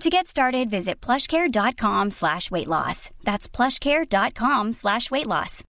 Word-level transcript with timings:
To 0.00 0.10
get 0.10 0.28
started, 0.28 0.70
visit 0.70 1.00
plushcare.com 1.00 2.12
slash 2.12 2.50
weight 2.52 2.68
loss. 2.68 3.10
That's 3.24 3.48
plushcare.com 3.48 4.72
slash 4.72 5.10
weight 5.10 5.26
loss. 5.26 5.64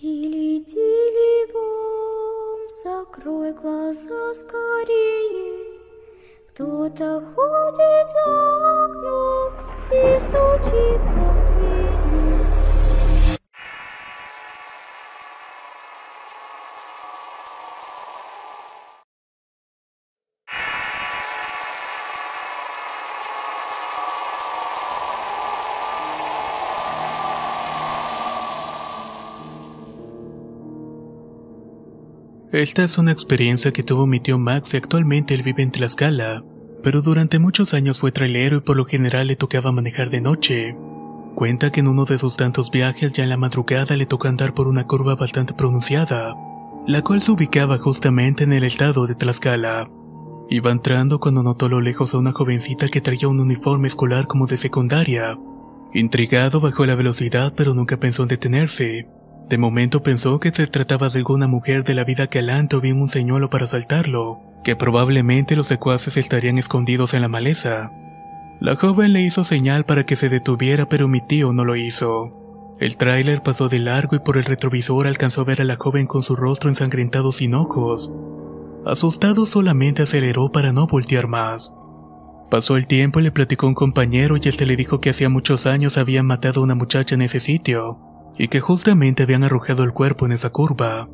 Тили-тили, 0.00 1.52
бом, 1.52 2.60
закрой 2.84 3.52
глаза 3.52 4.34
скорее. 4.34 5.58
Кто-то 6.54 7.20
ходит 7.34 8.10
за 8.12 8.84
окном 8.84 9.52
и 9.90 10.18
стучится 10.20 11.18
в 11.34 11.46
двери. 11.46 11.91
Esta 32.53 32.83
es 32.83 32.99
una 32.99 33.11
experiencia 33.11 33.73
que 33.73 33.81
tuvo 33.81 34.05
mi 34.05 34.19
tío 34.19 34.37
Max 34.37 34.75
y 34.75 34.77
actualmente 34.77 35.33
él 35.33 35.41
vive 35.41 35.63
en 35.63 35.71
Tlaxcala, 35.71 36.43
pero 36.83 37.01
durante 37.01 37.39
muchos 37.39 37.73
años 37.73 37.99
fue 37.99 38.11
trailero 38.11 38.57
y 38.57 38.61
por 38.61 38.77
lo 38.77 38.85
general 38.85 39.25
le 39.25 39.35
tocaba 39.35 39.71
manejar 39.71 40.11
de 40.11 40.21
noche. 40.21 40.77
Cuenta 41.33 41.71
que 41.71 41.79
en 41.79 41.87
uno 41.87 42.05
de 42.05 42.19
sus 42.19 42.37
tantos 42.37 42.69
viajes 42.69 43.11
ya 43.11 43.23
en 43.23 43.31
la 43.31 43.37
madrugada 43.37 43.97
le 43.97 44.05
tocó 44.05 44.27
andar 44.27 44.53
por 44.53 44.67
una 44.67 44.85
curva 44.85 45.15
bastante 45.15 45.55
pronunciada, 45.55 46.35
la 46.85 47.01
cual 47.01 47.23
se 47.23 47.31
ubicaba 47.31 47.79
justamente 47.79 48.43
en 48.43 48.53
el 48.53 48.65
estado 48.65 49.07
de 49.07 49.15
Tlaxcala. 49.15 49.89
Iba 50.47 50.69
entrando 50.69 51.19
cuando 51.19 51.41
notó 51.41 51.65
a 51.65 51.69
lo 51.69 51.81
lejos 51.81 52.13
a 52.13 52.19
una 52.19 52.33
jovencita 52.33 52.87
que 52.87 53.01
traía 53.01 53.29
un 53.29 53.39
uniforme 53.39 53.87
escolar 53.87 54.27
como 54.27 54.45
de 54.45 54.57
secundaria. 54.57 55.39
Intrigado 55.91 56.61
bajó 56.61 56.85
la 56.85 56.93
velocidad 56.93 57.55
pero 57.57 57.73
nunca 57.73 57.97
pensó 57.97 58.21
en 58.21 58.27
detenerse. 58.27 59.07
De 59.49 59.57
momento 59.57 60.01
pensó 60.01 60.39
que 60.39 60.51
se 60.51 60.67
trataba 60.67 61.09
de 61.09 61.19
alguna 61.19 61.47
mujer 61.47 61.83
de 61.83 61.93
la 61.93 62.05
vida 62.05 62.27
galante 62.27 62.75
o 62.75 62.81
bien 62.81 63.01
un 63.01 63.09
señuelo 63.09 63.49
para 63.49 63.65
asaltarlo, 63.65 64.39
que 64.63 64.75
probablemente 64.75 65.55
los 65.55 65.67
secuaces 65.67 66.17
estarían 66.17 66.57
escondidos 66.57 67.13
en 67.13 67.21
la 67.21 67.27
maleza. 67.27 67.91
La 68.61 68.75
joven 68.75 69.11
le 69.11 69.21
hizo 69.21 69.43
señal 69.43 69.85
para 69.85 70.05
que 70.05 70.15
se 70.15 70.29
detuviera 70.29 70.87
pero 70.87 71.07
mi 71.07 71.19
tío 71.19 71.51
no 71.51 71.65
lo 71.65 71.75
hizo. 71.75 72.75
El 72.79 72.97
tráiler 72.97 73.43
pasó 73.43 73.69
de 73.69 73.79
largo 73.79 74.15
y 74.15 74.19
por 74.19 74.37
el 74.37 74.45
retrovisor 74.45 75.05
alcanzó 75.05 75.41
a 75.41 75.45
ver 75.45 75.61
a 75.61 75.65
la 75.65 75.75
joven 75.75 76.07
con 76.07 76.23
su 76.23 76.35
rostro 76.35 76.69
ensangrentado 76.69 77.31
sin 77.31 77.53
ojos. 77.53 78.13
Asustado 78.85 79.45
solamente 79.45 80.01
aceleró 80.03 80.51
para 80.51 80.71
no 80.73 80.87
voltear 80.87 81.27
más. 81.27 81.73
Pasó 82.49 82.77
el 82.77 82.87
tiempo 82.87 83.19
y 83.19 83.23
le 83.23 83.31
platicó 83.31 83.65
a 83.65 83.69
un 83.69 83.75
compañero 83.75 84.37
y 84.37 84.47
este 84.47 84.65
le 84.65 84.75
dijo 84.75 85.01
que 85.01 85.09
hacía 85.09 85.29
muchos 85.29 85.65
años 85.65 85.97
habían 85.97 86.25
matado 86.25 86.61
a 86.61 86.63
una 86.63 86.75
muchacha 86.75 87.15
en 87.15 87.21
ese 87.21 87.39
sitio 87.39 88.12
y 88.37 88.47
que 88.47 88.59
justamente 88.59 89.23
habían 89.23 89.43
arrojado 89.43 89.83
el 89.83 89.93
cuerpo 89.93 90.25
en 90.25 90.31
esa 90.31 90.49
curva. 90.49 91.09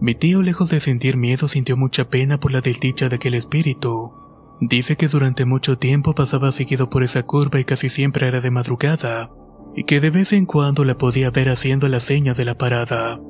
Mi 0.00 0.14
tío, 0.14 0.42
lejos 0.42 0.70
de 0.70 0.80
sentir 0.80 1.16
miedo, 1.16 1.48
sintió 1.48 1.76
mucha 1.76 2.08
pena 2.08 2.40
por 2.40 2.52
la 2.52 2.60
desdicha 2.60 3.08
de 3.08 3.16
aquel 3.16 3.34
espíritu. 3.34 4.12
Dice 4.60 4.96
que 4.96 5.08
durante 5.08 5.44
mucho 5.44 5.78
tiempo 5.78 6.14
pasaba 6.14 6.52
seguido 6.52 6.90
por 6.90 7.02
esa 7.02 7.22
curva 7.22 7.60
y 7.60 7.64
casi 7.64 7.88
siempre 7.88 8.28
era 8.28 8.40
de 8.40 8.50
madrugada, 8.50 9.30
y 9.74 9.84
que 9.84 10.00
de 10.00 10.10
vez 10.10 10.32
en 10.32 10.46
cuando 10.46 10.84
la 10.84 10.96
podía 10.96 11.30
ver 11.30 11.48
haciendo 11.48 11.88
la 11.88 12.00
seña 12.00 12.34
de 12.34 12.44
la 12.44 12.56
parada. 12.56 13.20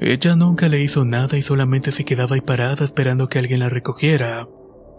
Ella 0.00 0.36
nunca 0.36 0.68
le 0.68 0.82
hizo 0.82 1.04
nada 1.04 1.36
y 1.36 1.42
solamente 1.42 1.92
se 1.92 2.06
quedaba 2.06 2.34
ahí 2.34 2.40
parada 2.40 2.84
esperando 2.84 3.28
que 3.28 3.38
alguien 3.38 3.60
la 3.60 3.68
recogiera. 3.68 4.48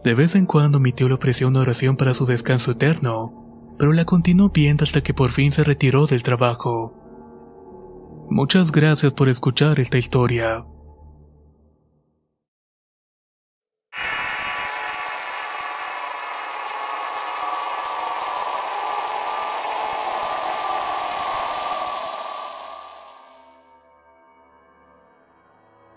De 0.03 0.13
vez 0.13 0.35
en 0.35 0.45
cuando 0.45 0.79
mi 0.79 0.91
tío 0.91 1.07
le 1.07 1.15
ofreció 1.15 1.47
una 1.47 1.61
oración 1.61 1.97
para 1.97 2.13
su 2.13 2.25
descanso 2.25 2.71
eterno, 2.71 3.73
pero 3.79 3.93
la 3.93 4.05
continuó 4.05 4.49
viendo 4.49 4.83
hasta 4.83 5.01
que 5.01 5.15
por 5.15 5.31
fin 5.31 5.51
se 5.51 5.63
retiró 5.63 6.05
del 6.05 6.21
trabajo. 6.21 7.00
Muchas 8.31 8.71
gracias 8.71 9.11
por 9.11 9.27
escuchar 9.27 9.81
esta 9.81 9.97
historia. 9.97 10.65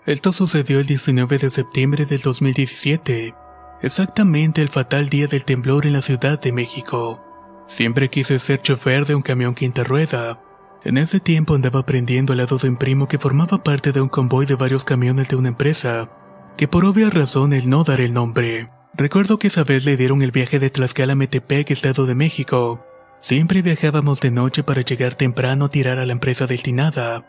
Esto 0.05 0.33
sucedió 0.33 0.81
el 0.81 0.87
19 0.87 1.37
de 1.37 1.49
septiembre 1.49 2.05
del 2.05 2.19
2017, 2.19 3.33
exactamente 3.81 4.61
el 4.61 4.67
fatal 4.67 5.07
día 5.07 5.27
del 5.27 5.45
temblor 5.45 5.85
en 5.85 5.93
la 5.93 6.01
Ciudad 6.01 6.37
de 6.41 6.51
México. 6.51 7.23
Siempre 7.65 8.09
quise 8.09 8.39
ser 8.39 8.61
chofer 8.61 9.05
de 9.05 9.15
un 9.15 9.21
camión 9.21 9.55
quinta 9.55 9.85
rueda, 9.85 10.41
en 10.85 10.97
ese 10.97 11.19
tiempo 11.19 11.55
andaba 11.55 11.79
aprendiendo 11.81 12.31
al 12.33 12.37
lado 12.37 12.57
de 12.57 12.69
un 12.69 12.77
primo 12.77 13.07
que 13.07 13.17
formaba 13.17 13.63
parte 13.63 13.91
de 13.91 14.01
un 14.01 14.07
convoy 14.07 14.45
de 14.45 14.55
varios 14.55 14.85
camiones 14.85 15.27
de 15.27 15.35
una 15.35 15.49
empresa, 15.49 16.09
que 16.57 16.67
por 16.67 16.85
obvias 16.85 17.13
razones 17.13 17.65
no 17.65 17.83
daré 17.83 18.05
el 18.05 18.13
nombre. 18.13 18.69
Recuerdo 18.93 19.39
que 19.39 19.47
esa 19.47 19.63
vez 19.63 19.83
le 19.83 19.97
dieron 19.97 20.21
el 20.21 20.31
viaje 20.31 20.59
de 20.59 20.69
Tlaxcala 20.69 21.13
a 21.13 21.15
Metepec, 21.15 21.71
Estado 21.71 22.05
de 22.05 22.13
México. 22.15 22.85
Siempre 23.19 23.63
viajábamos 23.63 24.21
de 24.21 24.29
noche 24.29 24.63
para 24.63 24.81
llegar 24.81 25.15
temprano 25.15 25.65
a 25.65 25.69
tirar 25.69 25.97
a 25.97 26.05
la 26.05 26.13
empresa 26.13 26.45
destinada. 26.45 27.25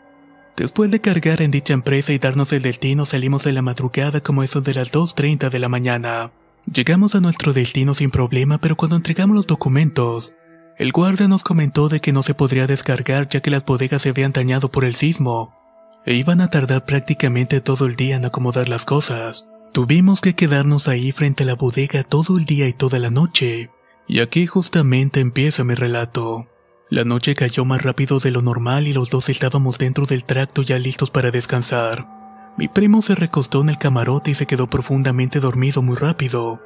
Después 0.55 0.91
de 0.91 1.01
cargar 1.01 1.41
en 1.41 1.51
dicha 1.51 1.73
empresa 1.73 2.13
y 2.13 2.19
darnos 2.19 2.53
el 2.53 2.61
destino 2.61 3.05
salimos 3.05 3.43
de 3.43 3.53
la 3.53 3.63
madrugada 3.63 4.21
como 4.21 4.43
eso 4.43 4.61
de 4.61 4.75
las 4.75 4.91
2.30 4.91 5.49
de 5.49 5.59
la 5.59 5.67
mañana. 5.67 6.31
Llegamos 6.71 7.15
a 7.15 7.21
nuestro 7.21 7.53
destino 7.53 7.95
sin 7.95 8.11
problema 8.11 8.59
pero 8.59 8.75
cuando 8.75 8.97
entregamos 8.97 9.35
los 9.35 9.47
documentos, 9.47 10.33
el 10.77 10.91
guardia 10.91 11.27
nos 11.27 11.43
comentó 11.43 11.89
de 11.89 11.99
que 11.99 12.13
no 12.13 12.23
se 12.23 12.35
podría 12.35 12.67
descargar 12.67 13.27
ya 13.29 13.41
que 13.41 13.49
las 13.49 13.65
bodegas 13.65 14.03
se 14.03 14.09
habían 14.09 14.31
dañado 14.31 14.69
por 14.69 14.85
el 14.85 14.95
sismo, 14.95 15.53
e 16.05 16.13
iban 16.13 16.39
a 16.39 16.49
tardar 16.49 16.85
prácticamente 16.85 17.61
todo 17.61 17.85
el 17.85 17.95
día 17.95 18.15
en 18.15 18.25
acomodar 18.25 18.69
las 18.69 18.85
cosas. 18.85 19.47
Tuvimos 19.73 20.21
que 20.21 20.35
quedarnos 20.35 20.87
ahí 20.87 21.11
frente 21.11 21.43
a 21.43 21.45
la 21.47 21.55
bodega 21.55 22.03
todo 22.03 22.37
el 22.37 22.45
día 22.45 22.67
y 22.67 22.73
toda 22.73 22.99
la 22.99 23.09
noche. 23.09 23.69
Y 24.07 24.21
aquí 24.21 24.45
justamente 24.45 25.19
empieza 25.19 25.63
mi 25.63 25.75
relato. 25.75 26.47
La 26.89 27.03
noche 27.03 27.35
cayó 27.35 27.65
más 27.65 27.81
rápido 27.81 28.19
de 28.19 28.31
lo 28.31 28.41
normal 28.41 28.87
y 28.87 28.93
los 28.93 29.09
dos 29.09 29.27
estábamos 29.27 29.77
dentro 29.77 30.05
del 30.05 30.23
tracto 30.23 30.61
ya 30.61 30.79
listos 30.79 31.09
para 31.09 31.31
descansar. 31.31 32.07
Mi 32.57 32.69
primo 32.69 33.01
se 33.01 33.15
recostó 33.15 33.61
en 33.61 33.69
el 33.69 33.77
camarote 33.77 34.31
y 34.31 34.35
se 34.35 34.45
quedó 34.45 34.69
profundamente 34.69 35.39
dormido 35.39 35.81
muy 35.81 35.97
rápido. 35.97 36.61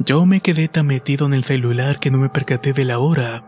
Yo 0.00 0.26
me 0.26 0.40
quedé 0.40 0.68
tan 0.68 0.86
metido 0.86 1.26
en 1.26 1.34
el 1.34 1.44
celular 1.44 2.00
que 2.00 2.10
no 2.10 2.18
me 2.18 2.28
percaté 2.28 2.72
de 2.72 2.84
la 2.84 2.98
hora 2.98 3.44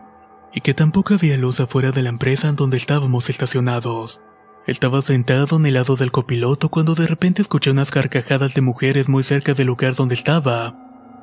y 0.53 0.61
que 0.61 0.73
tampoco 0.73 1.13
había 1.13 1.37
luz 1.37 1.59
afuera 1.59 1.91
de 1.91 2.01
la 2.01 2.09
empresa 2.09 2.47
en 2.47 2.55
donde 2.55 2.77
estábamos 2.77 3.29
estacionados. 3.29 4.21
Estaba 4.65 5.01
sentado 5.01 5.57
en 5.57 5.65
el 5.65 5.73
lado 5.73 5.97
del 5.97 6.11
copiloto 6.11 6.69
cuando 6.69 6.95
de 6.95 7.05
repente 7.05 7.41
escuché 7.41 7.69
unas 7.71 7.91
carcajadas 7.91 8.53
de 8.53 8.61
mujeres 8.61 9.09
muy 9.09 9.23
cerca 9.23 9.53
del 9.53 9.67
lugar 9.67 9.95
donde 9.95 10.15
estaba, 10.15 10.75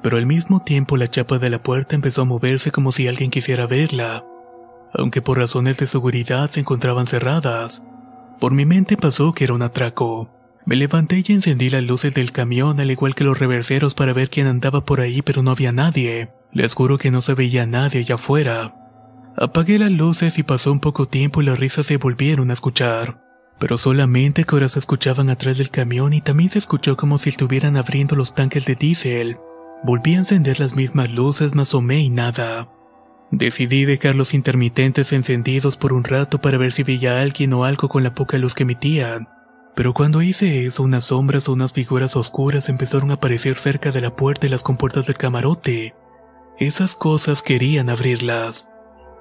pero 0.03 0.19
al 0.19 0.27
mismo 0.27 0.61
tiempo 0.61 0.99
la 0.99 1.11
chapa 1.11 1.39
de 1.39 1.51
la 1.51 1.63
puerta 1.63 1.95
empezó 1.95 2.23
a 2.23 2.27
moverse 2.27 2.71
como 2.71 2.93
si 2.93 3.09
alguien 3.09 3.31
quisiera 3.31 3.67
verla, 3.67 4.25
aunque 4.93 5.23
por 5.23 5.39
razones 5.39 5.79
de 5.79 5.87
seguridad 5.87 6.51
se 6.51 6.61
encontraban 6.61 7.07
cerradas. 7.07 7.83
Por 8.41 8.53
mi 8.53 8.67
mente 8.67 8.99
pasó 8.99 9.33
que 9.33 9.45
era 9.45 9.55
un 9.55 9.63
atraco. 9.63 10.31
Me 10.67 10.77
levanté 10.77 11.23
y 11.27 11.33
encendí 11.33 11.69
las 11.69 11.83
luces 11.83 12.15
del 12.15 12.33
camión 12.33 12.81
al 12.81 12.91
igual 12.91 13.15
que 13.15 13.25
los 13.25 13.39
reverseros 13.39 13.95
para 13.95 14.15
ver 14.15 14.31
quién 14.31 14.47
andaba 14.47 14.85
por 14.85 15.01
ahí 15.01 15.21
pero 15.21 15.43
no 15.43 15.51
había 15.51 15.73
nadie. 15.73 16.31
Les 16.53 16.75
juro 16.75 16.97
que 16.97 17.11
no 17.11 17.21
se 17.21 17.35
veía 17.35 17.67
nadie 17.67 18.01
allá 18.01 18.15
afuera. 18.15 18.75
Apagué 19.37 19.79
las 19.79 19.91
luces 19.91 20.39
y 20.39 20.43
pasó 20.43 20.73
un 20.73 20.81
poco 20.81 21.07
tiempo 21.07 21.43
y 21.43 21.45
las 21.45 21.59
risas 21.59 21.87
se 21.87 21.99
volvieron 21.99 22.51
a 22.51 22.55
escuchar. 22.55 23.21
Pero 23.59 23.77
solamente 23.77 24.45
que 24.45 24.55
ahora 24.55 24.69
se 24.69 24.79
escuchaban 24.79 25.29
atrás 25.29 25.59
del 25.59 25.71
camión 25.71 26.13
y 26.13 26.21
también 26.21 26.51
se 26.51 26.59
escuchó 26.59 26.97
como 26.97 27.19
si 27.19 27.31
estuvieran 27.31 27.77
abriendo 27.77 28.17
los 28.17 28.35
tanques 28.35 28.65
de 28.65 28.75
diésel. 28.75 29.37
Volví 29.83 30.15
a 30.15 30.19
encender 30.19 30.61
las 30.61 30.75
mismas 30.75 31.11
luces, 31.11 31.55
más 31.55 31.69
asomé 31.69 32.01
y 32.01 32.11
nada. 32.11 32.71
Decidí 33.31 33.85
dejar 33.85 34.15
los 34.15 34.33
intermitentes 34.33 35.13
encendidos 35.13 35.77
por 35.77 35.93
un 35.93 36.05
rato 36.05 36.41
para 36.41 36.57
ver 36.57 36.73
si 36.73 36.85
veía 36.85 37.19
a 37.19 37.21
alguien 37.21 37.53
o 37.53 37.65
algo 37.65 37.89
con 37.89 38.03
la 38.03 38.15
poca 38.15 38.39
luz 38.39 38.55
que 38.55 38.63
emitían. 38.63 39.29
Pero 39.75 39.93
cuando 39.93 40.23
hice 40.23 40.67
eso, 40.67 40.83
unas 40.85 41.05
sombras 41.05 41.49
o 41.49 41.53
unas 41.53 41.73
figuras 41.73 42.17
oscuras 42.17 42.69
empezaron 42.69 43.11
a 43.11 43.15
aparecer 43.15 43.57
cerca 43.57 43.91
de 43.91 44.01
la 44.01 44.15
puerta 44.15 44.47
y 44.47 44.51
las 44.51 44.63
compuertas 44.63 45.07
del 45.07 45.17
camarote. 45.17 45.95
Esas 46.59 46.95
cosas 46.95 47.43
querían 47.43 47.91
abrirlas. 47.91 48.69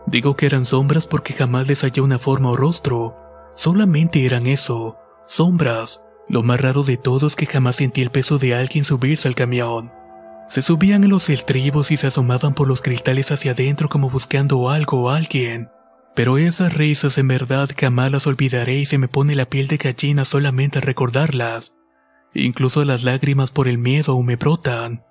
Digo 0.05 0.35
que 0.35 0.45
eran 0.45 0.65
sombras 0.65 1.07
porque 1.07 1.33
jamás 1.33 1.67
les 1.67 1.81
hallé 1.81 2.01
una 2.01 2.19
forma 2.19 2.51
o 2.51 2.55
rostro, 2.55 3.15
solamente 3.55 4.25
eran 4.25 4.45
eso, 4.45 4.97
sombras. 5.27 6.03
Lo 6.29 6.43
más 6.43 6.61
raro 6.61 6.83
de 6.83 6.97
todo 6.97 7.27
es 7.27 7.35
que 7.35 7.45
jamás 7.45 7.77
sentí 7.77 8.01
el 8.01 8.11
peso 8.11 8.37
de 8.37 8.55
alguien 8.55 8.83
subirse 8.83 9.27
al 9.27 9.35
camión. 9.35 9.91
Se 10.49 10.61
subían 10.61 11.03
en 11.03 11.09
los 11.09 11.29
estribos 11.29 11.89
y 11.89 11.97
se 11.97 12.07
asomaban 12.07 12.53
por 12.53 12.67
los 12.67 12.81
cristales 12.81 13.31
hacia 13.31 13.53
adentro 13.53 13.89
como 13.89 14.09
buscando 14.09 14.69
algo 14.69 15.03
o 15.03 15.09
alguien. 15.09 15.69
Pero 16.15 16.37
esas 16.37 16.73
risas 16.73 17.17
en 17.17 17.27
verdad 17.27 17.69
jamás 17.77 18.11
las 18.11 18.27
olvidaré 18.27 18.75
y 18.75 18.85
se 18.85 18.97
me 18.97 19.07
pone 19.07 19.35
la 19.35 19.49
piel 19.49 19.67
de 19.67 19.77
gallina 19.77 20.25
solamente 20.25 20.77
al 20.77 20.83
recordarlas. 20.83 21.75
Incluso 22.33 22.85
las 22.85 23.03
lágrimas 23.03 23.51
por 23.51 23.67
el 23.67 23.77
miedo 23.77 24.13
aún 24.13 24.27
me 24.27 24.35
brotan. 24.35 25.03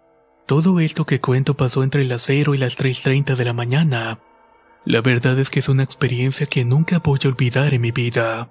Todo 0.47 0.81
esto 0.81 1.05
que 1.05 1.21
cuento 1.21 1.55
pasó 1.55 1.83
entre 1.83 2.05
las 2.05 2.23
0 2.23 2.55
y 2.55 2.59
las 2.59 2.79
3.30 2.79 3.37
de 3.37 3.45
la 3.45 3.53
mañana. 3.53 4.21
La 4.85 5.01
verdad 5.01 5.39
es 5.39 5.51
que 5.51 5.61
es 5.61 5.69
una 5.69 5.85
experiencia 5.85 6.47
que 6.47 6.65
nunca 6.65 6.99
voy 6.99 7.21
a 7.25 7.29
olvidar 7.29 7.75
en 7.75 7.81
mi 7.81 7.93
vida. 7.93 8.51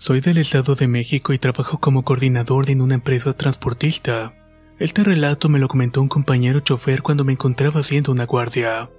Soy 0.00 0.20
del 0.20 0.38
Estado 0.38 0.76
de 0.76 0.86
México 0.86 1.32
y 1.32 1.38
trabajo 1.38 1.78
como 1.80 2.04
coordinador 2.04 2.70
en 2.70 2.82
una 2.82 2.94
empresa 2.94 3.32
transportista. 3.32 4.32
Este 4.78 5.02
relato 5.02 5.48
me 5.48 5.58
lo 5.58 5.66
comentó 5.66 6.00
un 6.00 6.06
compañero 6.06 6.60
chofer 6.60 7.02
cuando 7.02 7.24
me 7.24 7.32
encontraba 7.32 7.80
haciendo 7.80 8.12
una 8.12 8.24
guardia. 8.24 8.90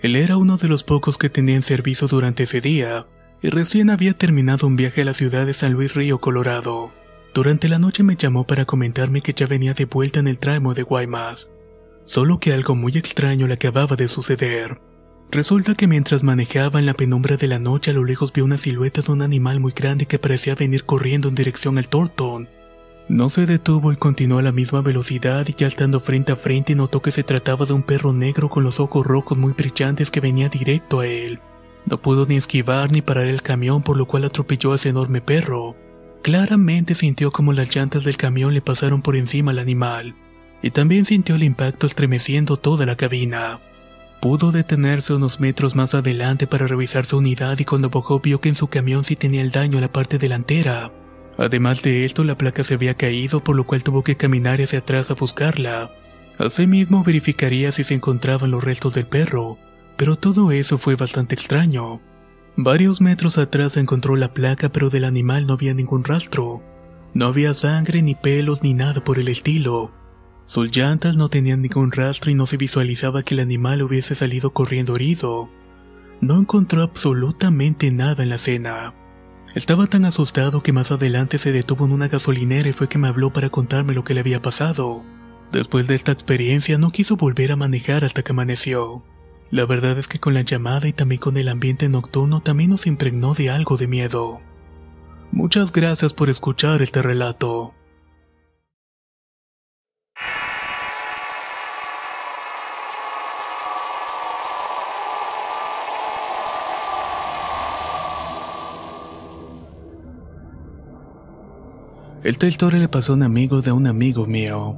Él 0.00 0.14
era 0.14 0.36
uno 0.36 0.56
de 0.56 0.68
los 0.68 0.84
pocos 0.84 1.18
que 1.18 1.28
tenían 1.28 1.64
servicio 1.64 2.06
durante 2.06 2.44
ese 2.44 2.60
día, 2.60 3.08
y 3.42 3.50
recién 3.50 3.90
había 3.90 4.16
terminado 4.16 4.68
un 4.68 4.76
viaje 4.76 5.00
a 5.00 5.06
la 5.06 5.14
ciudad 5.14 5.44
de 5.44 5.54
San 5.54 5.72
Luis 5.72 5.94
Río, 5.96 6.20
Colorado. 6.20 6.92
Durante 7.34 7.68
la 7.68 7.80
noche 7.80 8.04
me 8.04 8.14
llamó 8.14 8.46
para 8.46 8.64
comentarme 8.64 9.22
que 9.22 9.34
ya 9.34 9.46
venía 9.46 9.74
de 9.74 9.86
vuelta 9.86 10.20
en 10.20 10.28
el 10.28 10.38
tramo 10.38 10.72
de 10.72 10.84
Guaymas. 10.84 11.50
Solo 12.04 12.38
que 12.38 12.52
algo 12.52 12.76
muy 12.76 12.92
extraño 12.96 13.48
le 13.48 13.54
acababa 13.54 13.96
de 13.96 14.06
suceder. 14.06 14.80
Resulta 15.30 15.74
que 15.74 15.86
mientras 15.86 16.22
manejaba 16.22 16.78
en 16.78 16.86
la 16.86 16.94
penumbra 16.94 17.36
de 17.36 17.48
la 17.48 17.58
noche 17.58 17.90
a 17.90 17.94
lo 17.94 18.04
lejos 18.04 18.32
vio 18.32 18.46
una 18.46 18.56
silueta 18.56 19.02
de 19.02 19.12
un 19.12 19.20
animal 19.20 19.60
muy 19.60 19.72
grande 19.72 20.06
que 20.06 20.18
parecía 20.18 20.54
venir 20.54 20.84
corriendo 20.84 21.28
en 21.28 21.34
dirección 21.34 21.76
al 21.76 21.90
Torton. 21.90 22.48
No 23.08 23.28
se 23.28 23.44
detuvo 23.44 23.92
y 23.92 23.96
continuó 23.96 24.38
a 24.38 24.42
la 24.42 24.52
misma 24.52 24.80
velocidad 24.80 25.46
y 25.46 25.54
ya 25.54 25.66
estando 25.66 26.00
frente 26.00 26.32
a 26.32 26.36
frente 26.36 26.74
notó 26.74 27.02
que 27.02 27.10
se 27.10 27.24
trataba 27.24 27.66
de 27.66 27.74
un 27.74 27.82
perro 27.82 28.14
negro 28.14 28.48
con 28.48 28.64
los 28.64 28.80
ojos 28.80 29.06
rojos 29.06 29.36
muy 29.36 29.52
brillantes 29.52 30.10
que 30.10 30.20
venía 30.20 30.48
directo 30.48 31.00
a 31.00 31.06
él. 31.06 31.40
No 31.84 32.00
pudo 32.00 32.26
ni 32.26 32.36
esquivar 32.36 32.90
ni 32.90 33.02
parar 33.02 33.26
el 33.26 33.42
camión 33.42 33.82
por 33.82 33.98
lo 33.98 34.06
cual 34.06 34.24
atropelló 34.24 34.72
a 34.72 34.76
ese 34.76 34.90
enorme 34.90 35.20
perro. 35.20 35.76
Claramente 36.22 36.94
sintió 36.94 37.32
como 37.32 37.52
las 37.52 37.74
llantas 37.74 38.02
del 38.02 38.16
camión 38.16 38.54
le 38.54 38.62
pasaron 38.62 39.02
por 39.02 39.14
encima 39.14 39.52
al 39.52 39.58
animal, 39.58 40.14
y 40.62 40.70
también 40.70 41.04
sintió 41.04 41.36
el 41.36 41.44
impacto 41.44 41.86
estremeciendo 41.86 42.56
toda 42.56 42.84
la 42.86 42.96
cabina. 42.96 43.60
Pudo 44.20 44.50
detenerse 44.50 45.14
unos 45.14 45.38
metros 45.38 45.76
más 45.76 45.94
adelante 45.94 46.48
para 46.48 46.66
revisar 46.66 47.06
su 47.06 47.18
unidad 47.18 47.58
y 47.60 47.64
cuando 47.64 47.88
bajó 47.88 48.18
vio 48.18 48.40
que 48.40 48.48
en 48.48 48.56
su 48.56 48.66
camión 48.66 49.04
sí 49.04 49.14
tenía 49.14 49.42
el 49.42 49.52
daño 49.52 49.76
en 49.76 49.82
la 49.82 49.92
parte 49.92 50.18
delantera. 50.18 50.90
Además 51.36 51.82
de 51.82 52.04
esto, 52.04 52.24
la 52.24 52.36
placa 52.36 52.64
se 52.64 52.74
había 52.74 52.94
caído 52.94 53.44
por 53.44 53.54
lo 53.54 53.64
cual 53.64 53.84
tuvo 53.84 54.02
que 54.02 54.16
caminar 54.16 54.60
hacia 54.60 54.80
atrás 54.80 55.12
a 55.12 55.14
buscarla. 55.14 55.92
Asimismo 56.36 57.04
verificaría 57.04 57.70
si 57.70 57.84
se 57.84 57.94
encontraban 57.94 58.50
los 58.50 58.64
restos 58.64 58.94
del 58.94 59.06
perro, 59.06 59.56
pero 59.96 60.16
todo 60.16 60.50
eso 60.50 60.78
fue 60.78 60.96
bastante 60.96 61.36
extraño. 61.36 62.00
Varios 62.56 63.00
metros 63.00 63.38
atrás 63.38 63.76
encontró 63.76 64.16
la 64.16 64.34
placa 64.34 64.68
pero 64.68 64.90
del 64.90 65.04
animal 65.04 65.46
no 65.46 65.52
había 65.52 65.74
ningún 65.74 66.02
rastro. 66.02 66.60
No 67.14 67.26
había 67.26 67.54
sangre 67.54 68.02
ni 68.02 68.16
pelos 68.16 68.64
ni 68.64 68.74
nada 68.74 69.02
por 69.04 69.20
el 69.20 69.28
estilo. 69.28 69.92
Sus 70.48 70.74
llantas 70.74 71.14
no 71.14 71.28
tenían 71.28 71.60
ningún 71.60 71.92
rastro 71.92 72.30
y 72.30 72.34
no 72.34 72.46
se 72.46 72.56
visualizaba 72.56 73.22
que 73.22 73.34
el 73.34 73.40
animal 73.40 73.82
hubiese 73.82 74.14
salido 74.14 74.54
corriendo 74.54 74.96
herido. 74.96 75.50
No 76.22 76.38
encontró 76.40 76.82
absolutamente 76.82 77.90
nada 77.90 78.22
en 78.22 78.30
la 78.30 78.36
escena. 78.36 78.94
Estaba 79.54 79.86
tan 79.88 80.06
asustado 80.06 80.62
que 80.62 80.72
más 80.72 80.90
adelante 80.90 81.36
se 81.36 81.52
detuvo 81.52 81.84
en 81.84 81.92
una 81.92 82.08
gasolinera 82.08 82.66
y 82.66 82.72
fue 82.72 82.88
que 82.88 82.96
me 82.96 83.08
habló 83.08 83.30
para 83.30 83.50
contarme 83.50 83.92
lo 83.92 84.04
que 84.04 84.14
le 84.14 84.20
había 84.20 84.40
pasado. 84.40 85.04
Después 85.52 85.86
de 85.86 85.96
esta 85.96 86.12
experiencia 86.12 86.78
no 86.78 86.92
quiso 86.92 87.18
volver 87.18 87.52
a 87.52 87.56
manejar 87.56 88.02
hasta 88.06 88.22
que 88.22 88.32
amaneció. 88.32 89.04
La 89.50 89.66
verdad 89.66 89.98
es 89.98 90.08
que 90.08 90.18
con 90.18 90.32
la 90.32 90.40
llamada 90.40 90.88
y 90.88 90.94
también 90.94 91.20
con 91.20 91.36
el 91.36 91.48
ambiente 91.48 91.90
nocturno 91.90 92.40
también 92.40 92.70
nos 92.70 92.86
impregnó 92.86 93.34
de 93.34 93.50
algo 93.50 93.76
de 93.76 93.86
miedo. 93.86 94.40
Muchas 95.30 95.72
gracias 95.72 96.14
por 96.14 96.30
escuchar 96.30 96.80
este 96.80 97.02
relato. 97.02 97.74
Esta 112.28 112.46
historia 112.46 112.78
le 112.78 112.88
pasó 112.88 113.12
a 113.12 113.16
un 113.16 113.22
amigo 113.22 113.62
de 113.62 113.72
un 113.72 113.86
amigo 113.86 114.26
mío. 114.26 114.76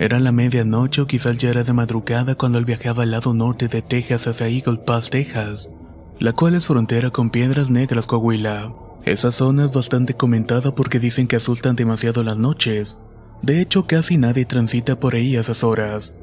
Era 0.00 0.18
la 0.18 0.32
medianoche 0.32 1.00
o 1.00 1.06
quizás 1.06 1.38
ya 1.38 1.50
era 1.50 1.62
de 1.62 1.72
madrugada 1.72 2.34
cuando 2.34 2.58
él 2.58 2.64
viajaba 2.64 3.04
al 3.04 3.12
lado 3.12 3.34
norte 3.34 3.68
de 3.68 3.82
Texas 3.82 4.26
hacia 4.26 4.48
Eagle 4.48 4.78
Pass, 4.78 5.10
Texas, 5.10 5.70
la 6.18 6.32
cual 6.32 6.56
es 6.56 6.66
frontera 6.66 7.10
con 7.10 7.30
Piedras 7.30 7.70
Negras, 7.70 8.08
Coahuila. 8.08 8.74
Esa 9.04 9.30
zona 9.30 9.64
es 9.64 9.70
bastante 9.70 10.14
comentada 10.14 10.74
porque 10.74 10.98
dicen 10.98 11.28
que 11.28 11.36
asustan 11.36 11.76
demasiado 11.76 12.24
las 12.24 12.36
noches. 12.36 12.98
De 13.42 13.60
hecho, 13.60 13.86
casi 13.86 14.18
nadie 14.18 14.44
transita 14.44 14.98
por 14.98 15.14
ahí 15.14 15.36
a 15.36 15.42
esas 15.42 15.62
horas. 15.62 16.16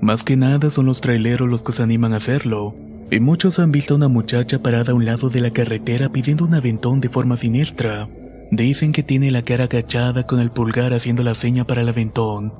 Más 0.00 0.24
que 0.24 0.36
nada 0.36 0.68
son 0.72 0.86
los 0.86 1.00
traileros 1.00 1.48
los 1.48 1.62
que 1.62 1.70
se 1.70 1.84
animan 1.84 2.12
a 2.12 2.16
hacerlo, 2.16 2.74
y 3.08 3.20
muchos 3.20 3.60
han 3.60 3.70
visto 3.70 3.94
a 3.94 3.98
una 3.98 4.08
muchacha 4.08 4.60
parada 4.60 4.90
a 4.90 4.94
un 4.96 5.04
lado 5.04 5.30
de 5.30 5.42
la 5.42 5.52
carretera 5.52 6.08
pidiendo 6.08 6.44
un 6.44 6.54
aventón 6.54 7.00
de 7.00 7.08
forma 7.08 7.36
siniestra. 7.36 8.08
Dicen 8.50 8.92
que 8.92 9.02
tiene 9.02 9.30
la 9.30 9.42
cara 9.42 9.64
agachada 9.64 10.26
con 10.26 10.38
el 10.40 10.50
pulgar 10.50 10.92
haciendo 10.92 11.22
la 11.22 11.34
seña 11.34 11.66
para 11.66 11.82
el 11.82 11.88
aventón. 11.88 12.52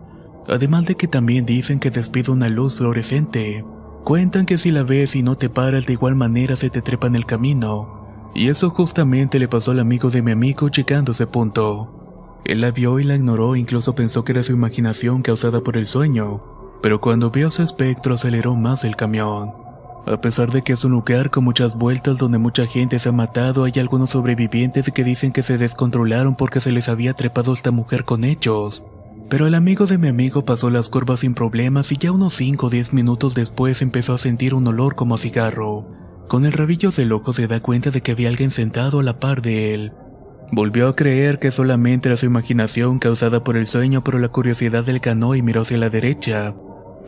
Además 0.48 0.86
de 0.86 0.96
que 0.96 1.06
también 1.06 1.46
dicen 1.46 1.78
que 1.78 1.90
despide 1.90 2.32
una 2.32 2.48
luz 2.48 2.76
fluorescente. 2.76 3.64
Cuentan 4.04 4.46
que 4.46 4.58
si 4.58 4.70
la 4.70 4.82
ves 4.82 5.16
y 5.16 5.22
no 5.22 5.36
te 5.36 5.48
paras 5.48 5.86
de 5.86 5.92
igual 5.92 6.14
manera 6.14 6.56
se 6.56 6.70
te 6.70 6.82
trepa 6.82 7.06
en 7.06 7.16
el 7.16 7.26
camino. 7.26 8.30
Y 8.34 8.48
eso 8.48 8.70
justamente 8.70 9.38
le 9.38 9.48
pasó 9.48 9.70
al 9.70 9.80
amigo 9.80 10.10
de 10.10 10.22
mi 10.22 10.32
amigo 10.32 10.68
llegando 10.68 11.12
a 11.12 11.14
ese 11.14 11.26
punto. 11.26 12.40
Él 12.44 12.60
la 12.60 12.70
vio 12.70 13.00
y 13.00 13.04
la 13.04 13.16
ignoró 13.16 13.56
incluso 13.56 13.94
pensó 13.94 14.22
que 14.22 14.32
era 14.32 14.42
su 14.42 14.52
imaginación 14.52 15.22
causada 15.22 15.60
por 15.60 15.76
el 15.76 15.86
sueño. 15.86 16.42
Pero 16.82 17.00
cuando 17.00 17.30
vio 17.30 17.50
su 17.50 17.62
espectro 17.62 18.14
aceleró 18.14 18.54
más 18.54 18.84
el 18.84 18.94
camión. 18.94 19.65
A 20.06 20.20
pesar 20.20 20.52
de 20.52 20.62
que 20.62 20.72
es 20.72 20.84
un 20.84 20.92
lugar 20.92 21.30
con 21.30 21.42
muchas 21.42 21.74
vueltas 21.74 22.16
donde 22.16 22.38
mucha 22.38 22.64
gente 22.66 23.00
se 23.00 23.08
ha 23.08 23.12
matado, 23.12 23.64
hay 23.64 23.72
algunos 23.78 24.10
sobrevivientes 24.10 24.88
que 24.94 25.02
dicen 25.02 25.32
que 25.32 25.42
se 25.42 25.58
descontrolaron 25.58 26.36
porque 26.36 26.60
se 26.60 26.70
les 26.70 26.88
había 26.88 27.14
trepado 27.14 27.52
esta 27.52 27.72
mujer 27.72 28.04
con 28.04 28.22
hechos. 28.22 28.84
Pero 29.28 29.48
el 29.48 29.54
amigo 29.54 29.86
de 29.86 29.98
mi 29.98 30.06
amigo 30.06 30.44
pasó 30.44 30.70
las 30.70 30.90
curvas 30.90 31.20
sin 31.20 31.34
problemas 31.34 31.90
y 31.90 31.96
ya 31.96 32.12
unos 32.12 32.34
5 32.34 32.66
o 32.66 32.70
10 32.70 32.92
minutos 32.92 33.34
después 33.34 33.82
empezó 33.82 34.14
a 34.14 34.18
sentir 34.18 34.54
un 34.54 34.68
olor 34.68 34.94
como 34.94 35.16
a 35.16 35.18
cigarro. 35.18 35.88
Con 36.28 36.44
el 36.44 36.52
rabillo 36.52 36.92
del 36.92 37.12
ojo 37.12 37.32
se 37.32 37.48
da 37.48 37.58
cuenta 37.58 37.90
de 37.90 38.00
que 38.00 38.12
había 38.12 38.28
alguien 38.28 38.52
sentado 38.52 39.00
a 39.00 39.02
la 39.02 39.18
par 39.18 39.42
de 39.42 39.74
él. 39.74 39.92
Volvió 40.52 40.86
a 40.86 40.94
creer 40.94 41.40
que 41.40 41.50
solamente 41.50 42.08
era 42.08 42.16
su 42.16 42.26
imaginación 42.26 43.00
causada 43.00 43.42
por 43.42 43.56
el 43.56 43.66
sueño, 43.66 44.04
pero 44.04 44.20
la 44.20 44.28
curiosidad 44.28 44.84
del 44.84 45.00
ganó 45.00 45.34
y 45.34 45.42
miró 45.42 45.62
hacia 45.62 45.78
la 45.78 45.90
derecha. 45.90 46.54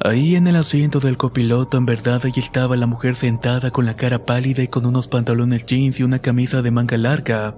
Ahí 0.04 0.36
en 0.36 0.46
el 0.46 0.54
asiento 0.54 1.00
del 1.00 1.16
copiloto 1.16 1.76
en 1.76 1.84
verdad 1.84 2.20
allí 2.24 2.38
estaba 2.40 2.76
la 2.76 2.86
mujer 2.86 3.16
sentada 3.16 3.72
con 3.72 3.84
la 3.84 3.94
cara 3.94 4.24
pálida 4.24 4.62
y 4.62 4.68
con 4.68 4.86
unos 4.86 5.08
pantalones 5.08 5.66
jeans 5.66 5.98
y 5.98 6.04
una 6.04 6.20
camisa 6.20 6.62
de 6.62 6.70
manga 6.70 6.96
larga. 6.96 7.56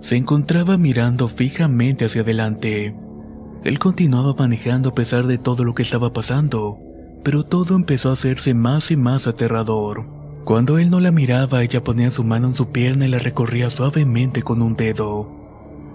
Se 0.00 0.16
encontraba 0.16 0.78
mirando 0.78 1.26
fijamente 1.26 2.04
hacia 2.04 2.22
adelante. 2.22 2.94
Él 3.64 3.78
continuaba 3.78 4.34
manejando 4.34 4.90
a 4.90 4.94
pesar 4.94 5.26
de 5.26 5.38
todo 5.38 5.64
lo 5.64 5.74
que 5.74 5.82
estaba 5.82 6.12
pasando, 6.12 6.78
pero 7.24 7.44
todo 7.44 7.74
empezó 7.74 8.10
a 8.10 8.14
hacerse 8.14 8.54
más 8.54 8.90
y 8.92 8.96
más 8.96 9.26
aterrador. 9.26 10.06
Cuando 10.44 10.78
él 10.78 10.90
no 10.90 11.00
la 11.00 11.10
miraba, 11.10 11.62
ella 11.62 11.84
ponía 11.84 12.10
su 12.10 12.24
mano 12.24 12.46
en 12.46 12.54
su 12.54 12.70
pierna 12.70 13.06
y 13.06 13.08
la 13.08 13.18
recorría 13.18 13.68
suavemente 13.68 14.42
con 14.42 14.62
un 14.62 14.76
dedo. 14.76 15.28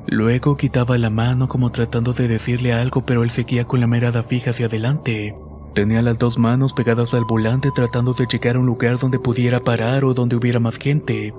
Luego 0.08 0.56
quitaba 0.56 0.98
la 0.98 1.10
mano 1.10 1.48
como 1.48 1.72
tratando 1.72 2.14
de 2.14 2.28
decirle 2.28 2.74
algo, 2.74 3.06
pero 3.06 3.24
él 3.24 3.32
seguía 3.32 3.66
con 3.66 3.80
la 3.80 3.88
mirada 3.88 4.24
fija 4.24 4.52
hacia 4.52 4.68
adelante. 4.68 5.36
Tenía 5.76 6.02
las 6.02 6.18
dos 6.18 6.38
manos 6.38 6.72
pegadas 6.72 7.14
al 7.14 7.26
volante 7.26 7.70
tratando 7.76 8.14
de 8.14 8.28
llegar 8.32 8.56
a 8.56 8.60
un 8.60 8.66
lugar 8.66 8.98
donde 8.98 9.20
pudiera 9.20 9.60
parar 9.60 10.06
o 10.06 10.14
donde 10.14 10.38
hubiera 10.38 10.62
más 10.62 10.78
gente. 10.78 11.34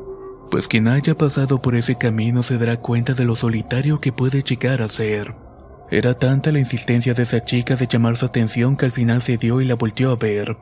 Pues 0.50 0.68
quien 0.68 0.88
haya 0.88 1.16
pasado 1.16 1.62
por 1.62 1.74
ese 1.74 1.96
camino 1.96 2.42
se 2.42 2.58
dará 2.58 2.76
cuenta 2.76 3.14
de 3.14 3.24
lo 3.24 3.34
solitario 3.34 3.98
que 3.98 4.12
puede 4.12 4.42
llegar 4.42 4.82
a 4.82 4.88
ser. 4.88 5.34
Era 5.90 6.18
tanta 6.18 6.52
la 6.52 6.58
insistencia 6.58 7.14
de 7.14 7.22
esa 7.22 7.46
chica 7.46 7.76
de 7.76 7.86
llamar 7.86 8.18
su 8.18 8.26
atención 8.26 8.76
que 8.76 8.84
al 8.84 8.92
final 8.92 9.22
se 9.22 9.38
dio 9.38 9.62
y 9.62 9.64
la 9.64 9.74
volteó 9.74 10.10
a 10.10 10.16
ver. 10.16 10.58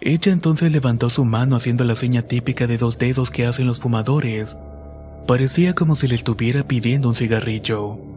Ella 0.00 0.30
entonces 0.30 0.70
levantó 0.70 1.10
su 1.10 1.24
mano 1.24 1.56
haciendo 1.56 1.84
la 1.84 1.96
seña 1.96 2.22
típica 2.22 2.68
de 2.68 2.78
dos 2.78 2.98
dedos 2.98 3.32
que 3.32 3.46
hacen 3.46 3.66
los 3.66 3.80
fumadores. 3.80 4.56
Parecía 5.26 5.74
como 5.74 5.96
si 5.96 6.06
le 6.06 6.14
estuviera 6.14 6.68
pidiendo 6.68 7.08
un 7.08 7.16
cigarrillo. 7.16 8.11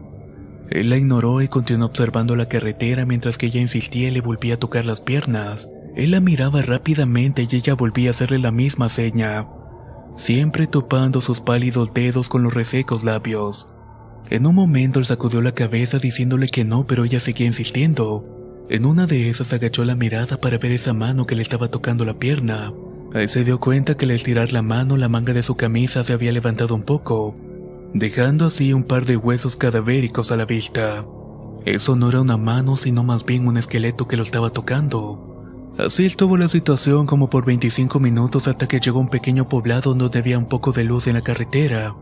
Él 0.70 0.90
la 0.90 0.96
ignoró 0.96 1.40
y 1.42 1.48
continuó 1.48 1.86
observando 1.86 2.36
la 2.36 2.48
carretera 2.48 3.06
mientras 3.06 3.38
que 3.38 3.46
ella 3.46 3.60
insistía 3.60 4.08
y 4.08 4.10
le 4.10 4.20
volvía 4.20 4.54
a 4.54 4.58
tocar 4.58 4.84
las 4.84 5.00
piernas. 5.00 5.68
Él 5.94 6.10
la 6.10 6.20
miraba 6.20 6.62
rápidamente 6.62 7.46
y 7.50 7.56
ella 7.56 7.74
volvía 7.74 8.10
a 8.10 8.12
hacerle 8.12 8.38
la 8.38 8.52
misma 8.52 8.88
seña, 8.88 9.48
siempre 10.16 10.66
topando 10.66 11.20
sus 11.20 11.40
pálidos 11.40 11.94
dedos 11.94 12.28
con 12.28 12.42
los 12.42 12.52
resecos 12.52 13.04
labios. 13.04 13.68
En 14.28 14.46
un 14.46 14.54
momento 14.54 14.98
él 14.98 15.06
sacudió 15.06 15.40
la 15.40 15.52
cabeza 15.52 15.98
diciéndole 15.98 16.48
que 16.48 16.64
no, 16.64 16.86
pero 16.86 17.04
ella 17.04 17.20
seguía 17.20 17.46
insistiendo. 17.46 18.24
En 18.68 18.84
una 18.84 19.06
de 19.06 19.30
esas 19.30 19.52
agachó 19.52 19.84
la 19.84 19.94
mirada 19.94 20.40
para 20.40 20.58
ver 20.58 20.72
esa 20.72 20.92
mano 20.92 21.26
que 21.26 21.36
le 21.36 21.42
estaba 21.42 21.68
tocando 21.68 22.04
la 22.04 22.18
pierna. 22.18 22.72
Ahí 23.14 23.28
se 23.28 23.44
dio 23.44 23.60
cuenta 23.60 23.96
que 23.96 24.04
al 24.04 24.10
estirar 24.10 24.52
la 24.52 24.62
mano 24.62 24.96
la 24.96 25.08
manga 25.08 25.32
de 25.32 25.44
su 25.44 25.54
camisa 25.54 26.02
se 26.02 26.12
había 26.12 26.32
levantado 26.32 26.74
un 26.74 26.82
poco, 26.82 27.36
dejando 27.94 28.46
así 28.46 28.72
un 28.72 28.84
par 28.84 29.04
de 29.04 29.16
huesos 29.16 29.56
cadavéricos 29.56 30.32
a 30.32 30.36
la 30.36 30.44
vista. 30.44 31.04
Eso 31.64 31.96
no 31.96 32.08
era 32.08 32.20
una 32.20 32.36
mano, 32.36 32.76
sino 32.76 33.02
más 33.02 33.24
bien 33.24 33.48
un 33.48 33.56
esqueleto 33.56 34.06
que 34.06 34.16
lo 34.16 34.22
estaba 34.22 34.50
tocando. 34.50 35.74
Así 35.78 36.06
estuvo 36.06 36.38
la 36.38 36.48
situación 36.48 37.06
como 37.06 37.28
por 37.28 37.44
25 37.44 38.00
minutos 38.00 38.48
hasta 38.48 38.66
que 38.66 38.80
llegó 38.80 38.98
un 38.98 39.08
pequeño 39.08 39.48
poblado 39.48 39.92
donde 39.92 40.18
había 40.18 40.38
un 40.38 40.46
poco 40.46 40.72
de 40.72 40.84
luz 40.84 41.06
en 41.06 41.14
la 41.14 41.20
carretera, 41.20 41.94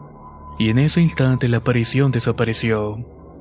y 0.59 0.69
en 0.69 0.79
ese 0.79 1.01
instante 1.01 1.49
la 1.49 1.57
aparición 1.57 2.13
desapareció. 2.13 2.99